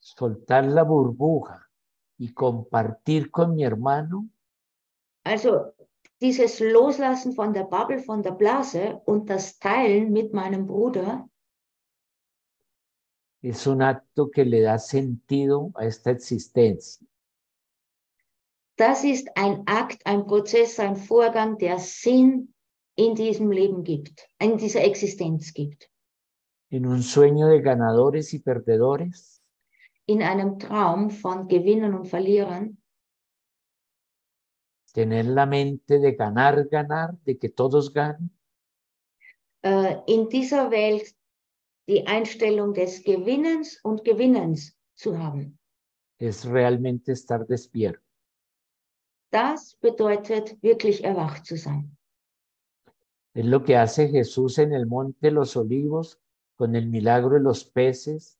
[0.00, 1.68] Soltar la burbuja
[2.18, 4.28] y compartir con mi hermano
[5.24, 5.74] Also
[6.20, 11.28] dieses Loslassen von der Bubble, von der Blase und das Teilen mit meinem Bruder
[13.40, 17.06] es un acto que le da sentido a esta existencia.
[18.76, 22.54] Das ist ein Akt, ein Prozess, ein Vorgang, der Sinn
[22.94, 25.90] in diesem Leben gibt, in dieser Existenz gibt.
[26.70, 29.42] En un sueño de ganadores y perdedores,
[30.06, 32.78] In einem Traum von Gewinnern und Verlierern,
[34.92, 38.30] tener la mente de ganar, ganar, de que todos ganen,
[39.62, 41.14] äh, in dieser Welt
[41.88, 45.58] die Einstellung des Gewinnens und Gewinnens zu haben.
[46.20, 48.00] es realmente estar despierto.
[49.30, 51.96] Das bedeutet wirklich erwacht zu sein.
[53.34, 56.18] Es lo que hace Jesús en el monte los olivos
[56.56, 58.36] con el milagro de los peces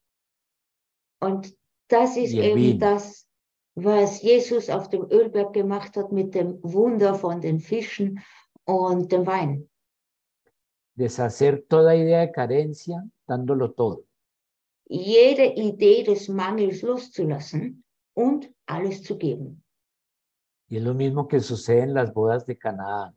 [1.21, 1.55] Und
[1.89, 2.79] das ist eben Wien.
[2.79, 3.28] das,
[3.85, 8.21] was Jesus auf dem Ölberg gemacht hat mit dem Wunder von den Fischen
[8.65, 9.69] und dem Wein.
[10.99, 14.05] deshacer toda idea de carencia dándolo todo.
[14.91, 19.63] Jede Idee des Mangels loszulassen und alles zu geben.
[20.69, 23.15] Y es lo mismo que sucede en las bodas de Canaán.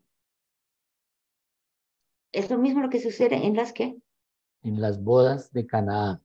[2.32, 3.98] Es lo mismo lo que sucede en las que.
[4.64, 6.22] En las bodas de Canaán.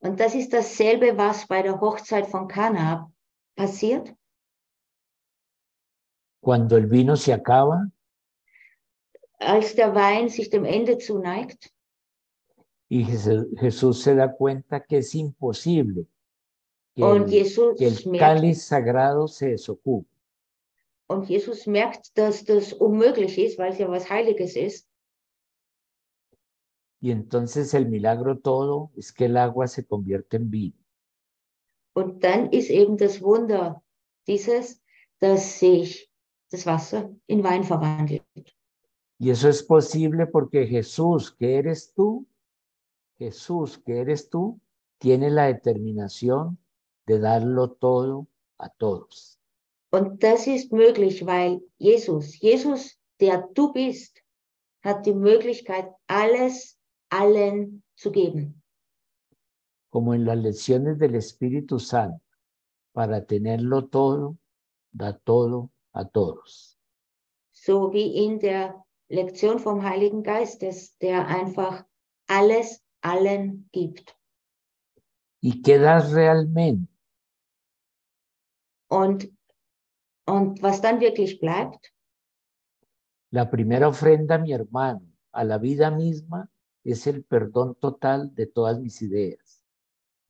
[0.00, 3.10] Und das ist dasselbe, was bei der Hochzeit von Kana
[3.58, 4.14] passiert.
[6.40, 7.90] Cuando el vino se acaba
[9.40, 11.70] Als der Wein sich dem Ende zuneigt
[12.90, 16.06] y Jes- Jesús se da cuenta que es imposible
[16.96, 20.08] que und el, Jesus que el cáliz sagrado se desocupe.
[21.08, 24.86] und Jesus merkt, dass das unmöglich ist, weil es ja was Heiliges ist.
[27.00, 30.76] Y entonces el milagro todo es que el agua se convierte en vino.
[31.98, 33.82] Und dann ist eben das Wunder
[34.28, 34.80] dieses,
[35.18, 36.08] dass sich
[36.48, 38.22] das Wasser in Wein verwandelt.
[39.18, 42.24] Y eso es posible porque Jesús, que eres tú,
[43.18, 44.60] Jesús, que eres tú,
[44.98, 46.56] tiene la determinación
[47.04, 48.28] de darlo todo
[48.58, 49.40] a todos.
[49.90, 54.22] Und das ist möglich, weil Jesus, Jesus, der du bist,
[54.84, 56.78] hat die Möglichkeit, alles
[57.08, 58.57] allen zu geben.
[59.98, 62.22] Como en las lecciones del Espíritu Santo,
[62.92, 64.36] para tenerlo todo,
[64.92, 66.78] da todo a todos.
[67.50, 71.84] so wie in der Lektion vom Heiligen Geistes, der einfach
[72.28, 74.16] alles allen gibt.
[75.40, 76.92] ¿Y qué das realmente?
[78.88, 79.32] Und,
[80.26, 81.92] und was dann wirklich bleibt,
[83.32, 86.48] La primera ofrenda a mi hermano, a la vida misma,
[86.84, 89.57] es el perdón total de todas mis ideas.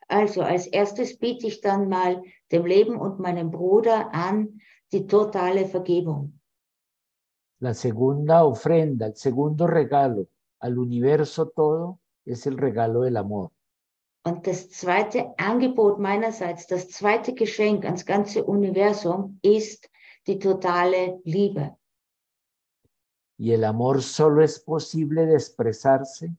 [0.09, 4.61] Also als erstes biete ich dann mal dem Leben und meinem Bruder an
[4.93, 6.41] die totale Vergebung.
[7.61, 10.29] La segunda ofrenda, el segundo regalo
[10.61, 13.53] al universo todo es el regalo del amor.
[14.25, 19.89] Und das zweite Angebot meinerseits, das zweite Geschenk ans ganze Universum ist
[20.27, 21.77] die totale Liebe.
[23.39, 26.35] Y el amor solo es posible de expresarse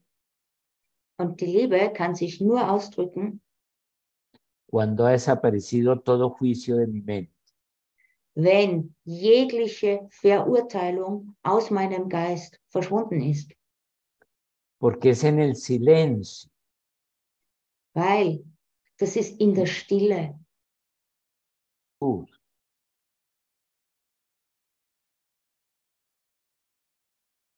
[1.18, 3.42] Und die Liebe kann sich nur ausdrücken,
[4.70, 7.34] cuando ha desaparecido todo juicio de mi mente.
[8.36, 13.52] wenn jegliche Verurteilung aus meinem Geist verschwunden ist.
[14.78, 16.48] Porque es en el silencio,
[17.92, 18.44] Weil
[18.98, 20.38] das ist in der Stille.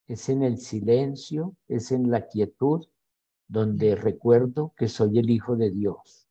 [0.08, 2.86] es en el silencio, es en la quietud,
[3.48, 6.21] donde recuerdo que soy el Hijo de Dios.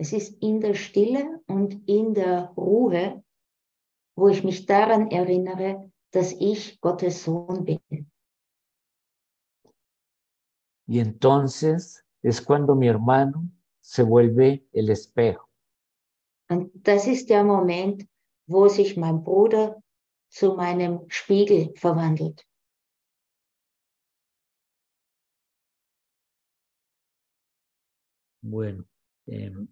[0.00, 3.22] Es ist in der Stille und in der Ruhe,
[4.16, 8.10] wo ich mich daran erinnere, dass ich Gottes Sohn bin.
[10.88, 13.50] Y entonces es cuando mi hermano
[13.82, 15.46] se vuelve el espejo.
[16.48, 18.08] Und das ist der Moment,
[18.48, 19.82] wo sich mein Bruder
[20.30, 22.42] zu meinem Spiegel verwandelt.
[28.42, 28.84] Bueno,
[29.26, 29.68] em,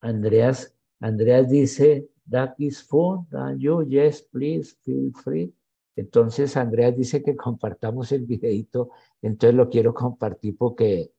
[0.00, 5.52] Andreas, Andreas dice, that is fun, and you, yes, please, feel free.
[5.96, 8.90] Entonces, Andreas dice que compartamos el videito,
[9.20, 11.10] entonces lo quiero compartir porque,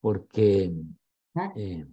[0.00, 0.72] porque
[1.34, 1.52] Ah.
[1.54, 1.86] eh,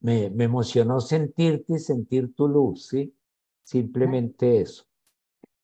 [0.00, 3.14] me, me emocionó sentirte y sentir tu luz, ¿sí?
[3.62, 4.84] Simplemente eso.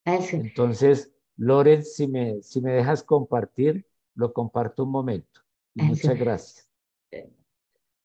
[0.04, 5.40] Also, Entonces, Loren, si me, si me dejas compartir, lo comparto un momento.
[5.74, 6.68] Y muchas gracias.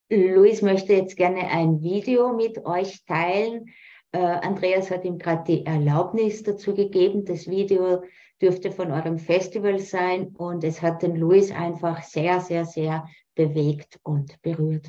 [0.10, 3.66] Luis möchte jetzt gerne ein Video mit euch teilen.
[4.12, 7.26] Äh, Andreas hat ihm gerade die Erlaubnis dazu gegeben.
[7.26, 8.04] Das Video
[8.42, 14.00] dürfte von eurem Festival sein und es hat den Luis einfach sehr, sehr, sehr bewegt
[14.04, 14.88] und berührt.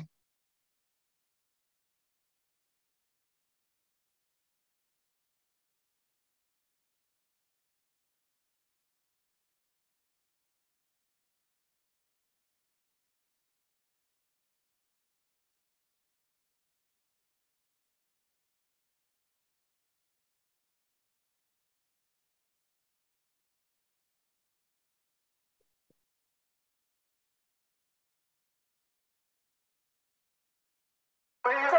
[31.45, 31.74] But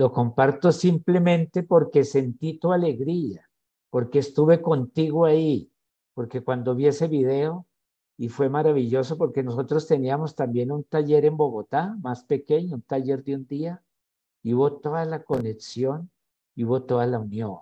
[0.00, 3.46] lo comparto simplemente porque sentí tu alegría,
[3.90, 5.70] porque estuve contigo ahí,
[6.14, 7.66] porque cuando vi ese video
[8.16, 13.22] y fue maravilloso porque nosotros teníamos también un taller en Bogotá, más pequeño, un taller
[13.22, 13.82] de un día,
[14.42, 16.10] y hubo toda la conexión
[16.54, 17.58] y hubo toda la unión.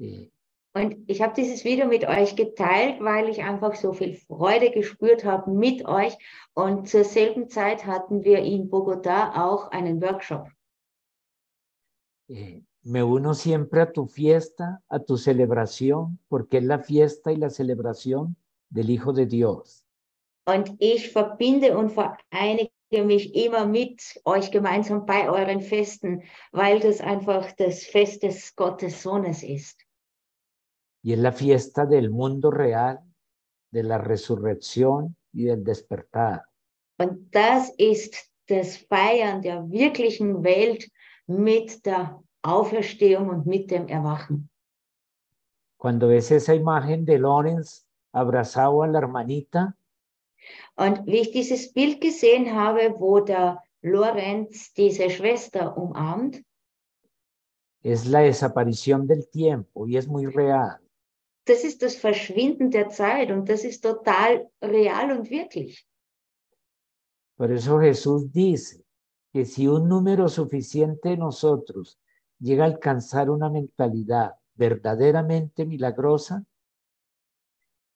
[0.00, 0.32] Eh,
[0.74, 5.24] Und ich habe dieses Video mit euch geteilt, weil ich einfach so viel Freude gespürt
[5.24, 6.14] habe mit euch.
[6.52, 10.50] Und zur selben Zeit hatten wir in Bogotá auch einen Workshop.
[12.28, 17.36] Eh, me uno siempre a tu fiesta, a tu celebración, porque es la fiesta y
[17.36, 18.36] la celebración
[18.70, 19.84] del Hijo de Dios.
[20.48, 22.70] Und ich verbinde und vereinige
[23.04, 26.22] mich immer mit euch gemeinsam bei euren Festen,
[26.52, 29.82] weil das einfach das Fest des Gottes Sohnes ist.
[31.02, 33.00] Y es la fiesta del mundo real,
[33.72, 36.44] de la resurrección y del despertar.
[36.98, 38.14] Und das ist
[38.48, 40.88] das Feiern der wirklichen Welt
[41.26, 44.48] mit der Auferstehung und mit dem Erwachen.
[45.78, 49.74] Cuando ves esa imagen de Lorenz abrazado a la hermanita.
[50.76, 56.42] Und wie ich dieses Bild gesehen habe, wo der Lorenz diese Schwester umarmt,
[57.82, 60.80] es la desaparición del tiempo y es muy real.
[61.44, 65.86] Das ist das Verschwinden der Zeit und das ist total real und wirklich.
[67.36, 68.85] Por eso Jesús dice
[69.36, 72.00] que si un número suficiente de nosotros
[72.40, 76.42] llega a alcanzar una mentalidad verdaderamente milagrosa,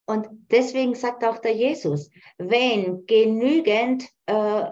[0.06, 4.66] Und deswegen sagt auch der Jesus, wenn genügend äh,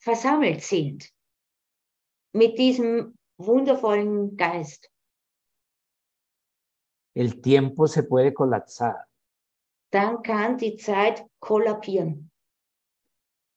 [0.00, 1.12] versammelt sind
[2.32, 4.90] mit diesem wundervollen Geist,
[7.14, 9.06] el tiempo se puede colapsar.
[9.92, 12.32] dann kann die Zeit kollabieren.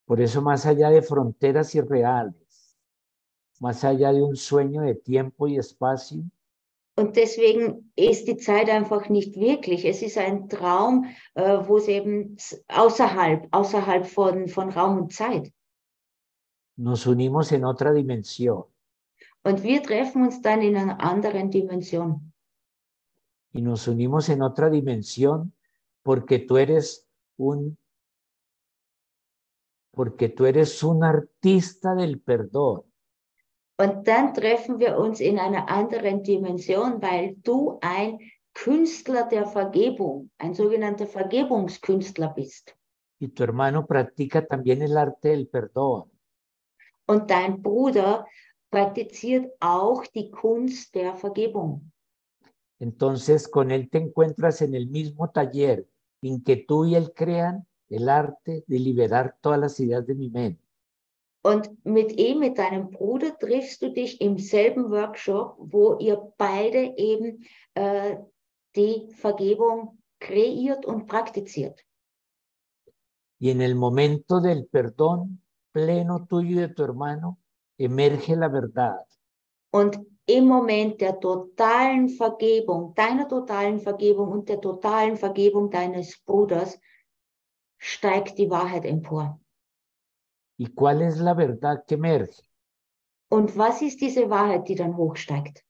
[0.10, 2.76] Por eso, más allá de fronteras irreales,
[3.60, 6.24] más allá de un sueño de tiempo y espacio,
[6.96, 9.86] Und deswegen ist die Zeit einfach nicht wirklich.
[9.86, 11.06] Es ist ein Traum,
[11.36, 12.36] äh, wo es eben
[12.68, 15.54] außerhalb, außerhalb von, von Raum und Zeit.
[16.76, 18.64] Nos unimos en otra dimensión.
[19.44, 22.34] Und wir treffen uns dann in einer anderen Dimension.
[23.54, 25.54] Y nos unimos en otra dimensión
[26.02, 27.08] porque tú eres
[27.38, 27.78] un
[30.00, 32.84] porque tú eres un artista del perdón.
[33.78, 38.18] Und dann treffen wir uns in einer anderen Dimension, weil du ein
[38.54, 42.74] Künstler der Vergebung, ein sogenannter Vergebungskünstler bist.
[43.20, 46.10] Y tu hermano practica también el arte del perdón.
[47.06, 48.26] Und dein Bruder
[48.70, 51.92] praktiziert auch die Kunst der Vergebung.
[52.80, 55.86] Entonces con él te encuentras en el mismo taller
[56.22, 60.30] en que tú y él crean el arte de liberar todas las ideas de mi
[60.30, 60.64] mente.
[61.42, 66.94] Und mit ihm, mit deinem Bruder, triffst du dich im selben Workshop, wo ihr beide
[66.98, 68.18] eben äh,
[68.76, 71.80] die Vergebung kreiert und praktiziert.
[73.40, 77.40] Y en el momento del perdón pleno tuyo y de tu hermano,
[77.78, 79.06] emerge la verdad.
[79.72, 86.80] Und im Moment der totalen Vergebung, deiner totalen Vergebung und der totalen Vergebung deines Bruders,
[87.80, 89.40] steigt die Wahrheit empor.
[90.58, 92.44] ¿Y cuál es la verdad que emerge?
[93.30, 95.64] Und was ist diese Wahrheit, die dann hochsteigt?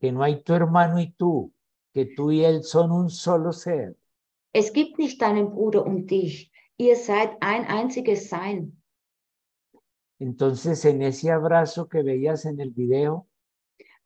[0.00, 1.52] Que no hay tu hermano y tú,
[1.92, 3.96] que tú y él son un solo ser.
[4.52, 6.52] Es gibt nicht deinen Bruder und dich.
[6.76, 8.80] Ihr seid ein einziges Sein.
[10.20, 13.26] Entonces, en ese abrazo que veías en el video,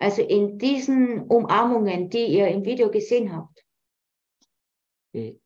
[0.00, 3.64] Also in diesen Umarmungen, die ihr im Video gesehen habt,
[5.12, 5.40] eh,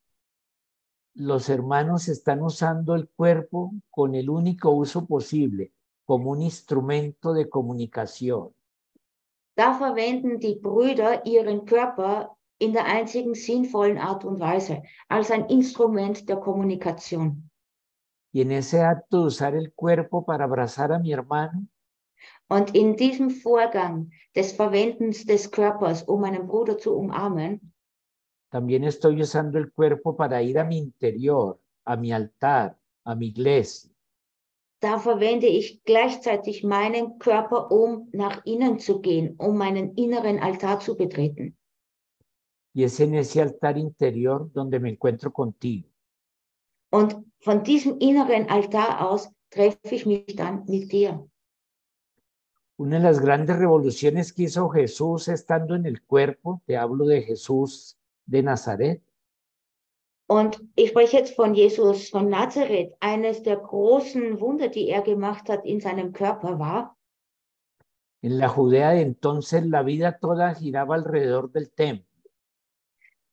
[1.15, 5.73] los hermanos están usando el cuerpo con el único uso posible,
[6.05, 8.55] como un instrumento de comunicación.
[9.55, 15.47] da verwenden die Brüder ihren Körper in der einzigen sinnvollen Art und Weise, als ein
[15.47, 17.51] Instrument der Kommunikation.
[18.33, 21.67] Y en ese acto de usar el cuerpo para abrazar a mi hermano,
[22.49, 27.72] Und in diesem Vorgang des Verwendens des Körpers, um einen Bruder zu umarmen,
[28.53, 33.29] también estoy usando el cuerpo para ir a mi interior, a mi altar, a mi
[33.29, 33.91] iglesia.
[34.83, 40.81] da verwende ich gleichzeitig meinen Körper, um nach innen zu gehen, um meinen inneren Altar
[40.81, 41.57] zu betreten.
[42.75, 45.89] Y es en ese altar interior donde me encuentro contigo.
[46.91, 51.29] Und von diesem inneren Altar aus treffe ich mich dann mit dir.
[52.77, 57.23] Una de las grandes revoluciones que hizo Jesús estando en el cuerpo, te hablo de
[57.23, 57.97] Jesús
[58.27, 59.03] de Nazaret,
[60.29, 62.95] Und ich spreche jetzt von Jesus von Nazareth.
[63.01, 66.97] Eines der großen Wunder, die er gemacht hat in seinem Körper war,
[68.23, 72.07] en la Judea de entonces la vida toda giraba alrededor del templo.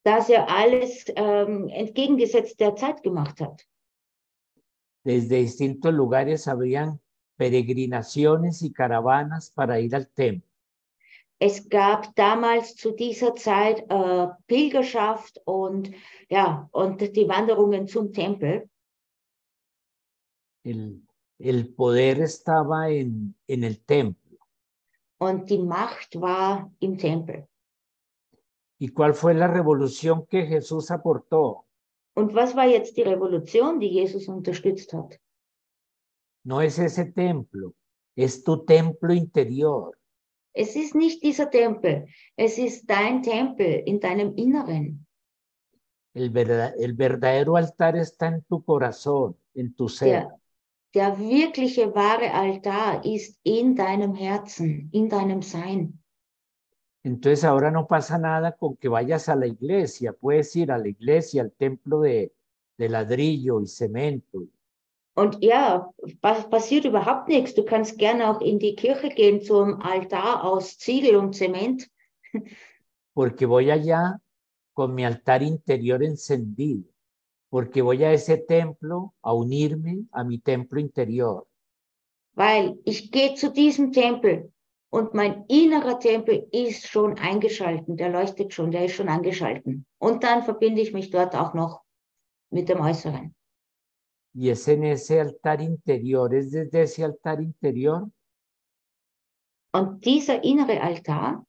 [0.03, 3.67] dass er alles ähm, entgegengesetzt der Zeit gemacht hat.
[5.03, 6.99] Desde distintos lugares habrían
[7.37, 10.48] peregrinaciones y caravanas para ir al templo.
[11.41, 15.91] Es gab damals zu dieser Zeit äh, Pilgerschaft und
[16.29, 18.69] ja und die Wanderungen zum Tempel.
[20.63, 21.01] El,
[21.39, 24.37] el poder estaba en, en el templo.
[25.17, 27.47] Und die Macht war im Tempel.
[28.77, 31.65] ¿Y cuál fue la revolución que Jesús aportó?
[32.15, 35.19] Und was war jetzt die Revolution, die Jesus unterstützt hat?
[36.43, 37.73] No es ese templo,
[38.15, 39.98] es tu templo interior.
[40.53, 45.05] Es ist nicht dieser Tempel, es ist dein Tempel in deinem Inneren.
[46.13, 50.07] El, verda- el verdadero altar está en tu corazón, en tu ser.
[50.09, 50.39] Der,
[50.93, 55.99] der wirkliche wahre Altar ist in deinem Herzen, in deinem Sein.
[57.03, 60.13] Entonces ahora no pasa nada con que vayas a la iglesia.
[60.13, 62.33] Puedes ir a la iglesia, al templo de,
[62.77, 64.39] de ladrillo y cemento.
[65.19, 65.91] Und ja,
[66.21, 67.53] pa passiert überhaupt nichts.
[67.53, 71.89] Du kannst gerne auch in die Kirche gehen zum Altar aus Ziegel und Zement,
[73.13, 74.21] Porque voy allá
[74.73, 76.87] con mi altar interior encendido.
[77.49, 81.45] Porque voy a ese templo a unirme a mi templo interior.
[82.39, 84.53] weil ich gehe zu diesem Tempel
[84.89, 89.85] und mein innerer Tempel ist schon eingeschalten, der leuchtet schon, der ist schon angeschalten.
[89.97, 91.81] Und dann verbinde ich mich dort auch noch
[92.49, 93.35] mit dem Äußeren.
[94.39, 98.09] Y es en ese altar interior, es desde ese altar interior
[99.73, 101.43] Und dieser innere Altar,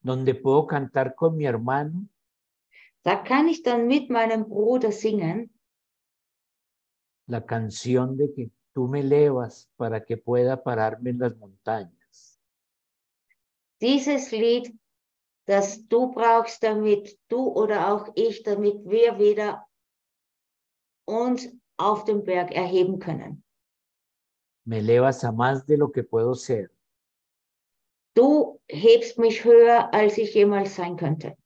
[0.00, 2.08] donde puedo cantar con mi hermano.
[3.04, 5.50] Da kann ich dann mit meinem Bruder singen,
[7.26, 12.40] la canción de que tú me elevas para que pueda pararme en las montañas.
[13.82, 14.72] dieses Lied,
[15.44, 19.66] das du brauchst, damit du oder auch ich, damit wir wieder
[21.12, 23.44] uns auf dem Berg erheben können.
[24.64, 26.70] Me elevas a más de lo que puedo ser.
[28.14, 31.36] Du hebst mich höher, als ich jemals sein könnte.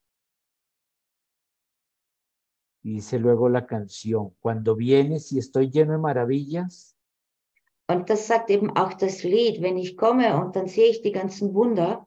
[2.82, 6.96] Y dice luego la canción, cuando vienes y estoy lleno de maravillas,
[7.88, 11.12] Und das sagt eben auch das Lied, wenn ich komme und dann sehe ich die
[11.12, 12.06] ganzen Wunder,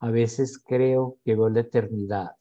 [0.00, 2.36] a veces creo que veo la eternidad.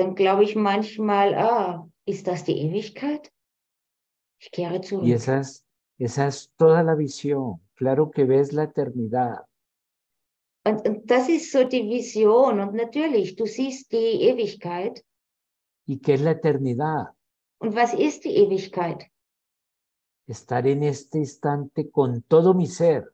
[0.00, 3.30] Dann glaube ich manchmal, ah, ist das die Ewigkeit?
[4.40, 5.06] Ich kehre zurück.
[5.06, 5.64] Y esa es,
[5.98, 7.60] esa es toda la visión.
[7.76, 9.44] Claro que ves la eternidad.
[10.66, 12.60] Und, und das ist so die Vision.
[12.60, 15.04] Und natürlich, du siehst die Ewigkeit.
[15.86, 17.14] ¿Y qué es la eternidad?
[17.58, 19.06] Und was ist die Ewigkeit?
[20.26, 23.12] Estar en este instante con todo mi ser,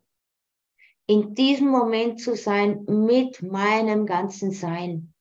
[1.09, 5.14] In diesem Moment zu sein mit meinem ganzen Sein.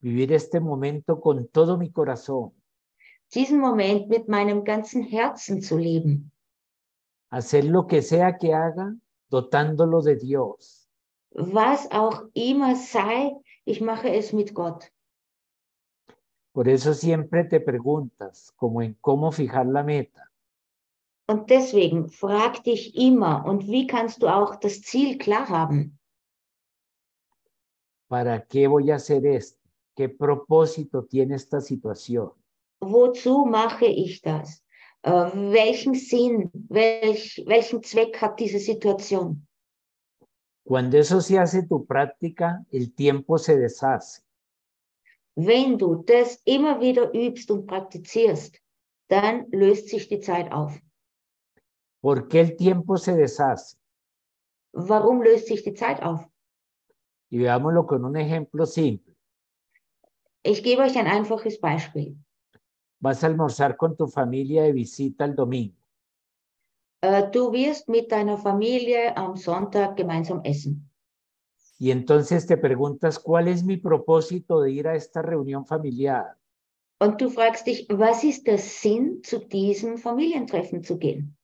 [0.00, 2.52] Vivir este momento con todo mi corazón,
[3.32, 6.32] Diesen Moment mit meinem ganzen Herzen zu leben.
[7.30, 8.92] hacer lo que sea que haga,
[9.28, 10.88] dotándolo de Dios.
[11.32, 14.90] Was auch immer sei, ich mache es mit Gott.
[16.52, 20.28] Por eso siempre te preguntas, como en cómo fijar la meta.
[21.28, 25.96] Und deswegen frag dich immer, und wie kannst du auch das Ziel klar haben?
[28.08, 29.59] ¿Para qué voy a hacer esto?
[30.00, 32.30] ¿Qué propósito tiene esta situación?
[32.80, 34.64] Wozu mache ich das?
[35.02, 35.10] Äh,
[35.52, 39.46] welchen Sinn, welch, welchen Zweck hat diese Situation?
[40.64, 44.22] Cuando eso se hace tu práctica, el tiempo se deshace.
[45.36, 48.58] Wenn du das immer wieder übst und praktizierst,
[49.08, 50.80] dann löst sich die Zeit auf.
[52.00, 53.76] ¿Por qué el tiempo se deshace?
[54.72, 56.26] Warum löst sich die Zeit auf?
[57.28, 59.09] Y veámoslo con un ejemplo simple.
[60.42, 62.16] Ich gebe euch ein einfaches Beispiel.
[63.00, 65.74] Vas a almorzar con tu familia de visita el domingo.
[67.02, 70.90] Äh, du wirst mit deiner Familie am Sonntag gemeinsam essen.
[71.78, 76.36] Y entonces te preguntas, ¿cuál es mi propósito de ir a esta reunión familiar?
[77.00, 81.38] Und du fragst dich, was ist der Sinn, zu diesem Familientreffen zu gehen?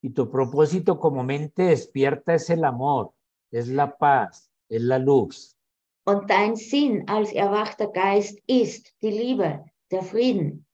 [0.00, 3.12] Y tu propósito como mente despierta es el amor,
[3.50, 5.56] es la paz, es la luz.
[6.04, 10.66] Und dein Sinn als erwachter Geist ist die Liebe, der Frieden,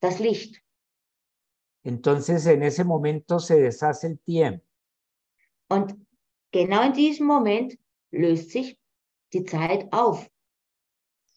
[0.00, 0.62] das Licht.
[1.84, 4.64] Entonces en ese momento se deshace el tiempo.
[5.68, 5.96] Und
[6.50, 7.78] genau in diesem Moment
[8.10, 8.78] löst sich
[9.32, 10.28] die Zeit auf.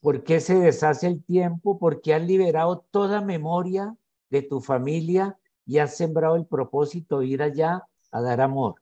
[0.01, 1.79] ¿Por qué se deshace el tiempo?
[1.79, 3.95] Porque has liberado toda memoria
[4.29, 8.75] de tu familia y has sembrado el propósito de ir allá a dar amor.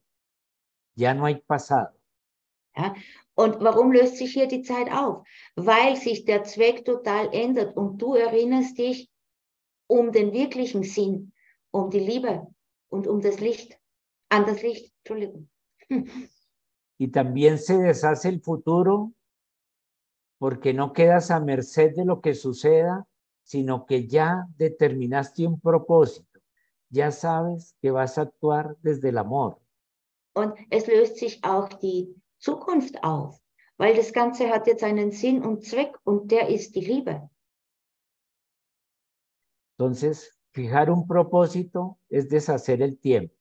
[0.95, 1.93] Ya no hay pasado.
[2.75, 2.95] Ja?
[3.35, 5.25] Und warum löst sich hier die Zeit auf?
[5.55, 9.09] Weil sich der Zweck total ändert und du erinnerst dich
[9.87, 11.33] um den wirklichen Sinn,
[11.71, 12.47] um die Liebe
[12.89, 13.79] und um das Licht,
[14.29, 15.49] an das Licht, Entschuldigung.
[16.99, 19.11] Y también se deshace el futuro
[20.37, 23.07] porque no quedas a merced de lo que suceda,
[23.43, 26.39] sino que ya determinaste un propósito.
[26.89, 29.59] Ya sabes que vas a actuar desde el amor.
[30.35, 32.13] Und es löst sich auch die
[32.43, 33.31] Zukunft auf,
[33.77, 37.29] weil das Ganze hat jetzt einen Sinn und Zweck und der ist die Liebe.
[39.77, 40.17] Entonces,
[40.51, 43.33] fijar un propósito es deshacer el tiempo.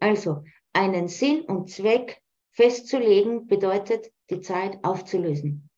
[0.00, 5.70] Also, einen Sinn und Zweck festzulegen bedeutet, die Zeit aufzulösen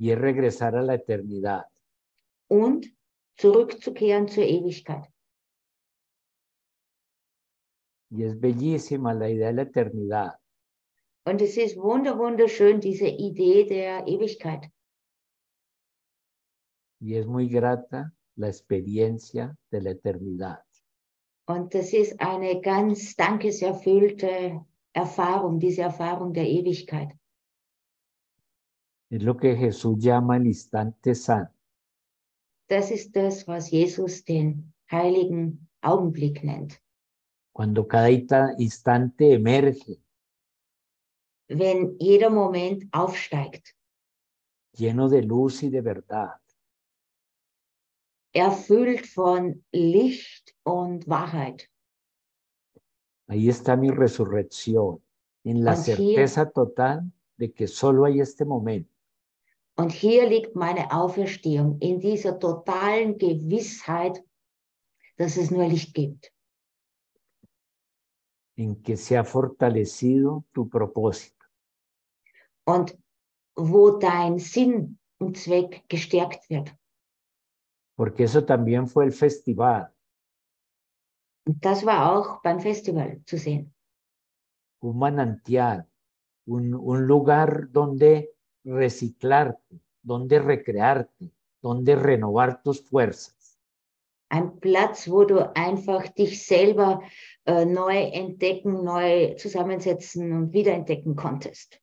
[0.00, 1.66] y es regresar a la eternidad.
[2.48, 2.86] und
[3.36, 5.06] zurückzukehren zur Ewigkeit.
[8.10, 10.40] Y es bellísima la idea de la eternidad.
[11.30, 14.68] Und es ist wunder, wunderschön, diese Idee der Ewigkeit.
[17.00, 20.64] Y es muy grata la experiencia de la eternidad.
[21.46, 27.12] Und das ist eine ganz dankeserfüllte Erfahrung, diese Erfahrung der Ewigkeit.
[29.08, 31.54] Es lo que Jesús llama el instante santo.
[32.68, 36.82] Das ist das, was Jesus den heiligen Augenblick nennt.
[37.52, 40.00] Cuando cada instante emerge
[41.52, 43.74] Wenn jeder Moment aufsteigt,
[44.72, 46.38] lleno de luz y de verdad.
[48.32, 51.68] erfüllt von Licht und Wahrheit.
[53.26, 55.02] Ahí está mi resurrección,
[55.42, 55.86] en la es.
[55.86, 58.94] certeza total de que solo hay este momento.
[59.76, 64.22] Und hier liegt meine Auferstehung in dieser totalen Gewissheit,
[65.16, 66.32] dass es nur Licht gibt,
[68.56, 71.39] en que se ha fortalecido tu propósito.
[72.70, 72.96] Und
[73.56, 76.74] wo dein Sinn und Zweck gestärkt wird.
[77.96, 79.92] Porque eso también fue el festival,
[81.46, 83.74] Und das war auch beim Festival zu sehen.
[84.82, 85.86] un manantial,
[86.46, 88.30] un, un lugar donde
[88.64, 93.58] reciclarte, donde recrearte, donde renovar tus fuerzas.
[94.30, 97.02] Ein Platz, wo du einfach dich selber
[97.44, 101.79] äh, neu entdecken, neu zusammensetzen und wiederentdecken konntest.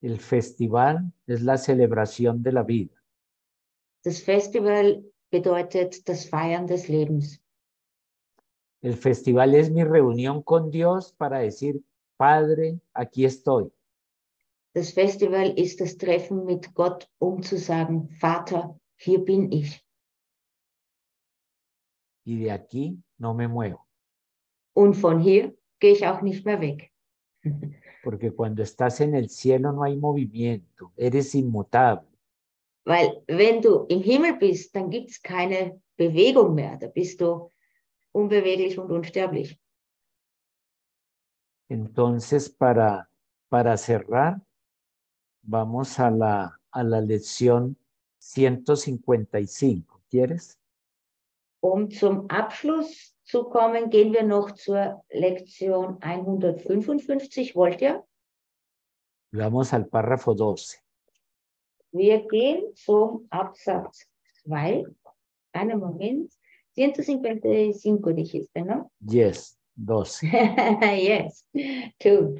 [0.00, 2.94] El festival es la celebración de la vida.
[4.04, 7.42] Das Festival bedeutet das Feiern des Lebens.
[8.80, 11.82] El festival es mi reunión con Dios para decir,
[12.16, 13.72] Padre, aquí estoy.
[14.72, 19.84] Das Festival ist das Treffen mit Gott, um zu sagen, Vater, hier bin ich.
[22.24, 23.84] Y de aquí no me muevo.
[24.74, 26.92] Und von hier gehe ich auch nicht mehr weg.
[28.02, 32.08] Porque cuando estás en el cielo no hay movimiento, eres inmutable.
[32.84, 36.78] Weil wenn du im Himmel bist, dann gibt es keine Bewegung mehr.
[36.78, 37.52] Da bist du
[38.12, 39.58] unbeweglich und unsterblich.
[41.68, 43.06] Entonces, para,
[43.50, 44.40] para cerrar,
[45.42, 47.76] vamos a la, a la lección
[48.18, 49.84] 155.
[50.08, 50.58] ¿Quieres?
[51.60, 57.54] Um zum Abschluss zu kommen, gehen wir noch zur Lektion 155.
[57.54, 58.04] Wollt ihr?
[59.32, 60.80] Vamos al párrafo 12.
[61.92, 64.06] Wir gehen zum Absatz
[64.44, 64.84] 2.
[65.52, 66.32] Einen Moment.
[66.74, 68.90] 155 dijiste, ¿no?
[69.00, 70.26] Yes, 12.
[70.96, 71.44] yes,
[71.98, 72.36] two.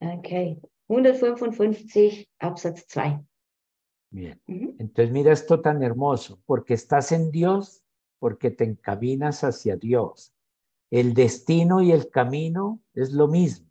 [0.00, 0.56] Okay.
[0.88, 3.20] 155 Absatz 2.
[4.10, 4.40] Bien.
[4.46, 4.76] Mhm.
[4.78, 7.81] Entonces, mira esto tan hermoso, porque estás en Dios,
[8.22, 10.32] porque te encaminas hacia Dios.
[10.92, 13.66] El destino y el camino es lo mismo.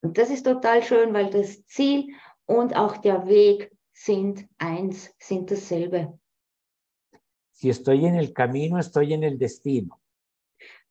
[0.00, 2.14] Das ist total schön, weil das Ziel
[2.44, 6.16] und auch der Weg sind eins, sind dasselbe.
[7.50, 10.00] Si estoy en el camino, estoy en el destino.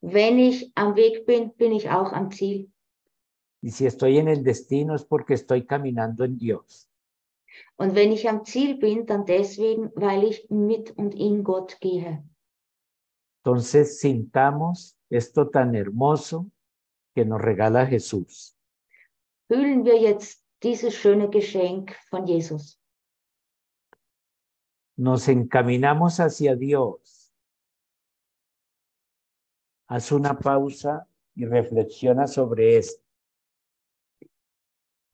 [0.01, 2.69] Wenn ich am Weg bin, bin ich auch am Ziel.
[3.61, 6.89] Y si estoy en el destino es porque estoy caminando en Dios.
[7.78, 12.24] Und wenn ich am Ziel bin, dann deswegen, weil ich mit und in Gott gehe.
[13.43, 16.49] Entonces, sintamos esto tan hermoso
[17.14, 18.58] que nos regala Jesús.
[19.47, 22.80] Fühlen wir jetzt dieses schöne Geschenk von Jesus.
[24.97, 27.32] Nos encaminamos hacia Dios.
[29.88, 33.05] Haz una pausa y reflexiona sobre esto.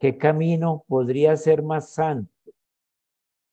[0.02, 2.32] ¿Qué camino podría ser más santo,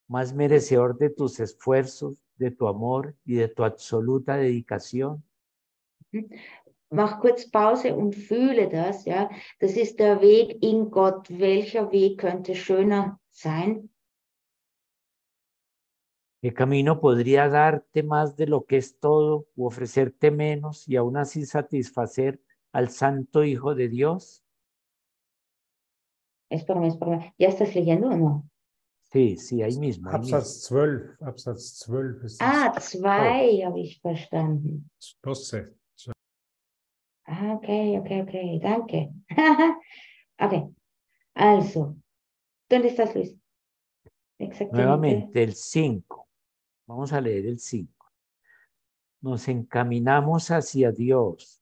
[0.08, 5.24] más merecedor de tus esfuerzos, de tu amor y de tu absoluta dedicación?
[6.90, 9.30] mach kurz Pause und fühle das, ja.
[9.60, 11.30] Das ist der Weg in Gott.
[11.30, 13.92] Welcher Weg könnte schöner sein?
[16.42, 21.16] ¿Qué camino podría darte más de lo que es todo u ofrecerte menos y aún
[21.16, 22.42] así satisfacer
[22.72, 24.44] al Santo Hijo de Dios?
[26.50, 27.34] Espérame, espérame.
[27.38, 28.50] ¿Ya estás leyendo o no?
[29.12, 30.10] Sí, sí, ahí mismo.
[30.10, 30.38] ahí mismo.
[30.38, 34.90] Absatz 12, Absatz 12 ist Ah, zwei habe ich verstanden.
[35.24, 35.76] 12.
[37.26, 38.60] Ah, okay, okay, okay.
[38.60, 39.12] Danke.
[40.40, 40.68] okay.
[41.36, 41.96] Also,
[42.68, 43.36] ¿dónde estás, Luis?
[44.40, 44.78] Exactamente.
[44.78, 46.28] Nuevamente, el 5.
[46.88, 48.12] Vamos a leer el 5.
[49.22, 51.62] Nos encaminamos hacia Dios.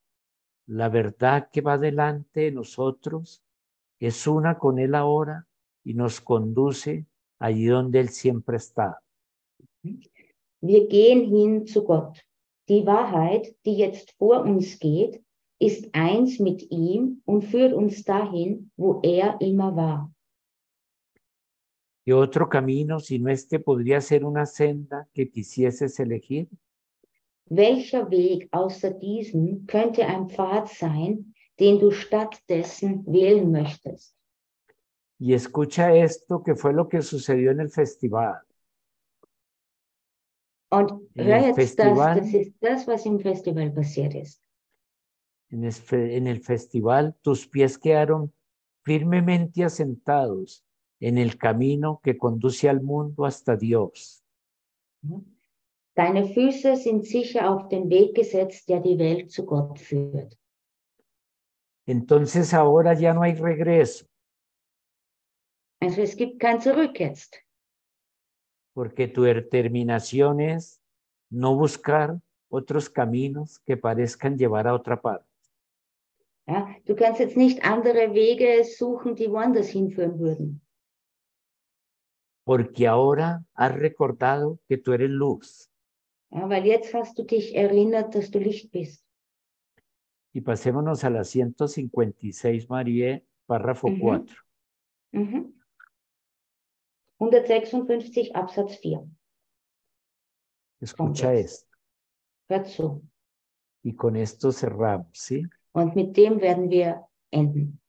[0.67, 3.43] La verdad que va delante de nosotros
[3.99, 5.47] es una con Él ahora
[5.83, 7.05] y nos conduce
[7.39, 9.01] allí donde Él siempre está.
[10.61, 12.19] Wir gehen hin zu Gott.
[12.67, 15.23] Die Wahrheit, die jetzt vor uns geht,
[15.59, 20.11] ist eins mit ihm und führt uns dahin, wo er immer war.
[22.05, 26.47] ¿Qué otro camino, si no este, podría ser una senda que quisieses elegir?
[27.49, 34.15] Welcher Weg außer diesem könnte ein Pfad sein, den du stattdessen wählen möchtest?
[35.19, 38.41] Y escucha esto, que fue lo que sucedió en el festival.
[40.69, 44.41] Und En hör el jetzt Festival- das, das ist das, was im Festival passiert ist.
[45.49, 48.33] En en el festival, tus pies quedaron
[48.83, 50.63] firmemente asentados
[50.99, 54.21] en el camino que conduce al mundo hasta Dios.
[55.95, 60.37] Deine Füße sind sicher auf den Weg gesetzt, der die Welt zu Gott führt.
[61.87, 64.05] Entonces ahora ya no hay regreso,
[65.79, 67.35] Also es gibt kein Zurück jetzt.
[68.73, 70.81] porque tu determinación es
[71.31, 72.19] no buscar
[72.49, 75.25] otros caminos que parezcan llevar a otra parte.
[76.47, 76.75] Ja?
[76.85, 80.61] Du kannst jetzt nicht andere Wege suchen, die woanders hinführen würden.
[82.45, 85.69] Porque ahora has recordado que tú eres luz.
[86.31, 86.47] Ja?
[86.49, 89.06] Weil jetzt hast du dich erinnert, dass du Licht bist.
[90.37, 93.99] Y pasémonos a la 156, María, párrafo Ujú.
[93.99, 94.35] 4.
[95.11, 95.51] Mhm.
[97.17, 99.09] 156 Absatz 4.
[100.79, 101.75] Escucha esto.
[102.47, 103.01] Hört zu.
[103.81, 105.41] Y con esto cerramos, ¿sí?
[105.71, 107.81] Und mit dem werden wir enden.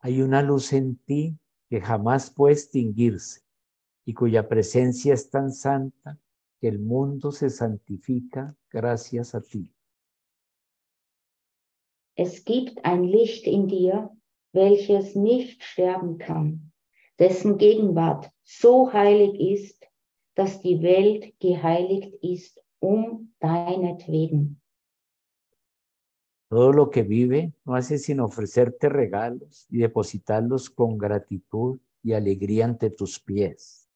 [0.00, 1.38] Hay una luz en ti
[1.70, 3.42] que jamás puede extinguirse
[4.04, 6.18] y cuya presencia es tan santa
[6.60, 9.72] que el mundo se santifica gracias a ti.
[12.20, 14.10] Es gibt ein Licht in dir,
[14.52, 16.72] welches nicht sterben kann,
[17.20, 19.86] dessen Gegenwart so heilig ist,
[20.34, 24.60] dass die Welt geheiligt ist um deinetwegen.
[26.50, 32.64] Todo lo que vive no hace sino ofrecerte regalos y depositarlos con gratitud y alegría
[32.64, 33.86] ante tus pies.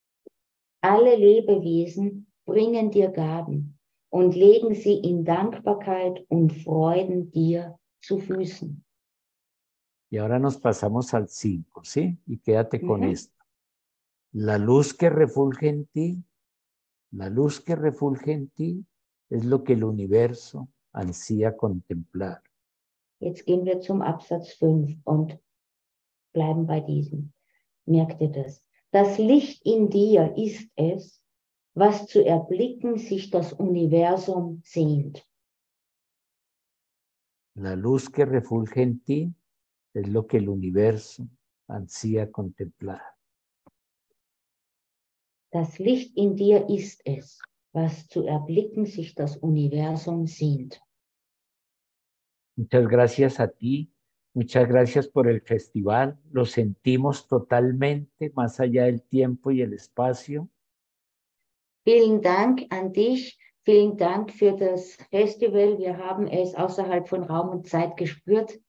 [0.81, 3.77] Alle Lebewesen bringen dir Gaben
[4.11, 8.85] und legen sie in Dankbarkeit und Freuden dir zu Füßen.
[10.11, 12.19] Y ahora nos pasamos al 5, ¿sí?
[12.27, 13.13] Y quédate con Ujú.
[13.13, 13.43] esto.
[14.33, 16.23] La luz que refulge en ti,
[17.13, 18.85] la luz que refulge en ti
[19.31, 22.43] es lo que el universo ansía contemplar.
[23.21, 25.39] Jetzt gehen wir zum Absatz 5 und
[26.35, 27.33] bleiben bei diesem.
[27.87, 28.63] Merkt ihr das?
[28.91, 31.23] Das Licht in dir ist es,
[31.75, 35.27] was zu erblicken sich das Universum sehnt.
[37.55, 39.35] La luz que refulge en ti
[39.95, 41.29] es lo que el universo
[41.69, 43.03] ansía contemplar.
[45.51, 47.39] Das Licht in dir ist es,
[47.73, 50.81] was zu erblicken sich das Universum sehnt.
[52.57, 53.93] Muchas gracias a ti,
[54.33, 56.19] muchas gracias por el festival.
[56.31, 60.49] Lo sentimos totalmente más allá del tiempo y el espacio.
[61.85, 63.39] Vielen Dank an dich.
[63.65, 65.79] Vielen Dank für das Festival.
[65.79, 68.61] Wir haben es außerhalb von Raum und Zeit gespürt.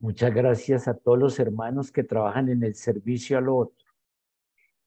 [0.00, 3.86] Muchas gracias a todos los hermanos que trabajan en el servicio al otro.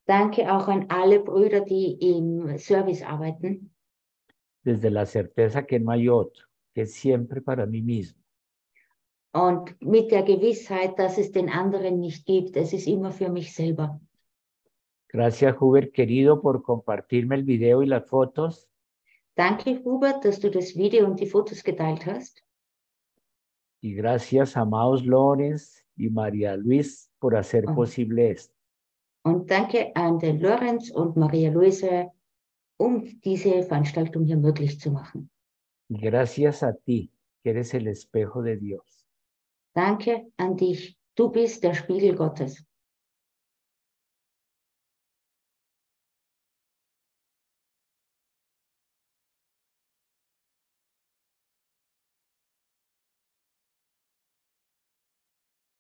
[0.05, 3.72] Danke auch an alle Brüder, die im Service arbeiten.
[4.68, 8.22] desde la certeza que no hay otro, que es siempre para mí mismo.
[9.34, 12.57] Und mit der Gewissheit, dass es den anderen nicht gibt.
[12.57, 14.01] Es ist immer für mich selber.
[15.10, 18.70] Gracias, Hubert, querido, por compartirme el video y las fotos.
[19.36, 22.43] Danke, Hubert, dass du das Video und die Fotos geteilt hast.
[23.82, 27.76] Y gracias, amados Lorenz y María Luis, por hacer Ah.
[27.76, 28.53] posible esto.
[29.24, 32.12] Und danke an den Lorenz und Maria Luise,
[32.78, 35.30] um diese Veranstaltung hier möglich zu machen.
[35.89, 37.12] Y gracias a ti,
[37.43, 39.05] que eres el espejo de Dios.
[39.76, 40.97] Danke an dich.
[41.16, 42.64] Du bist der Spiegel Gottes.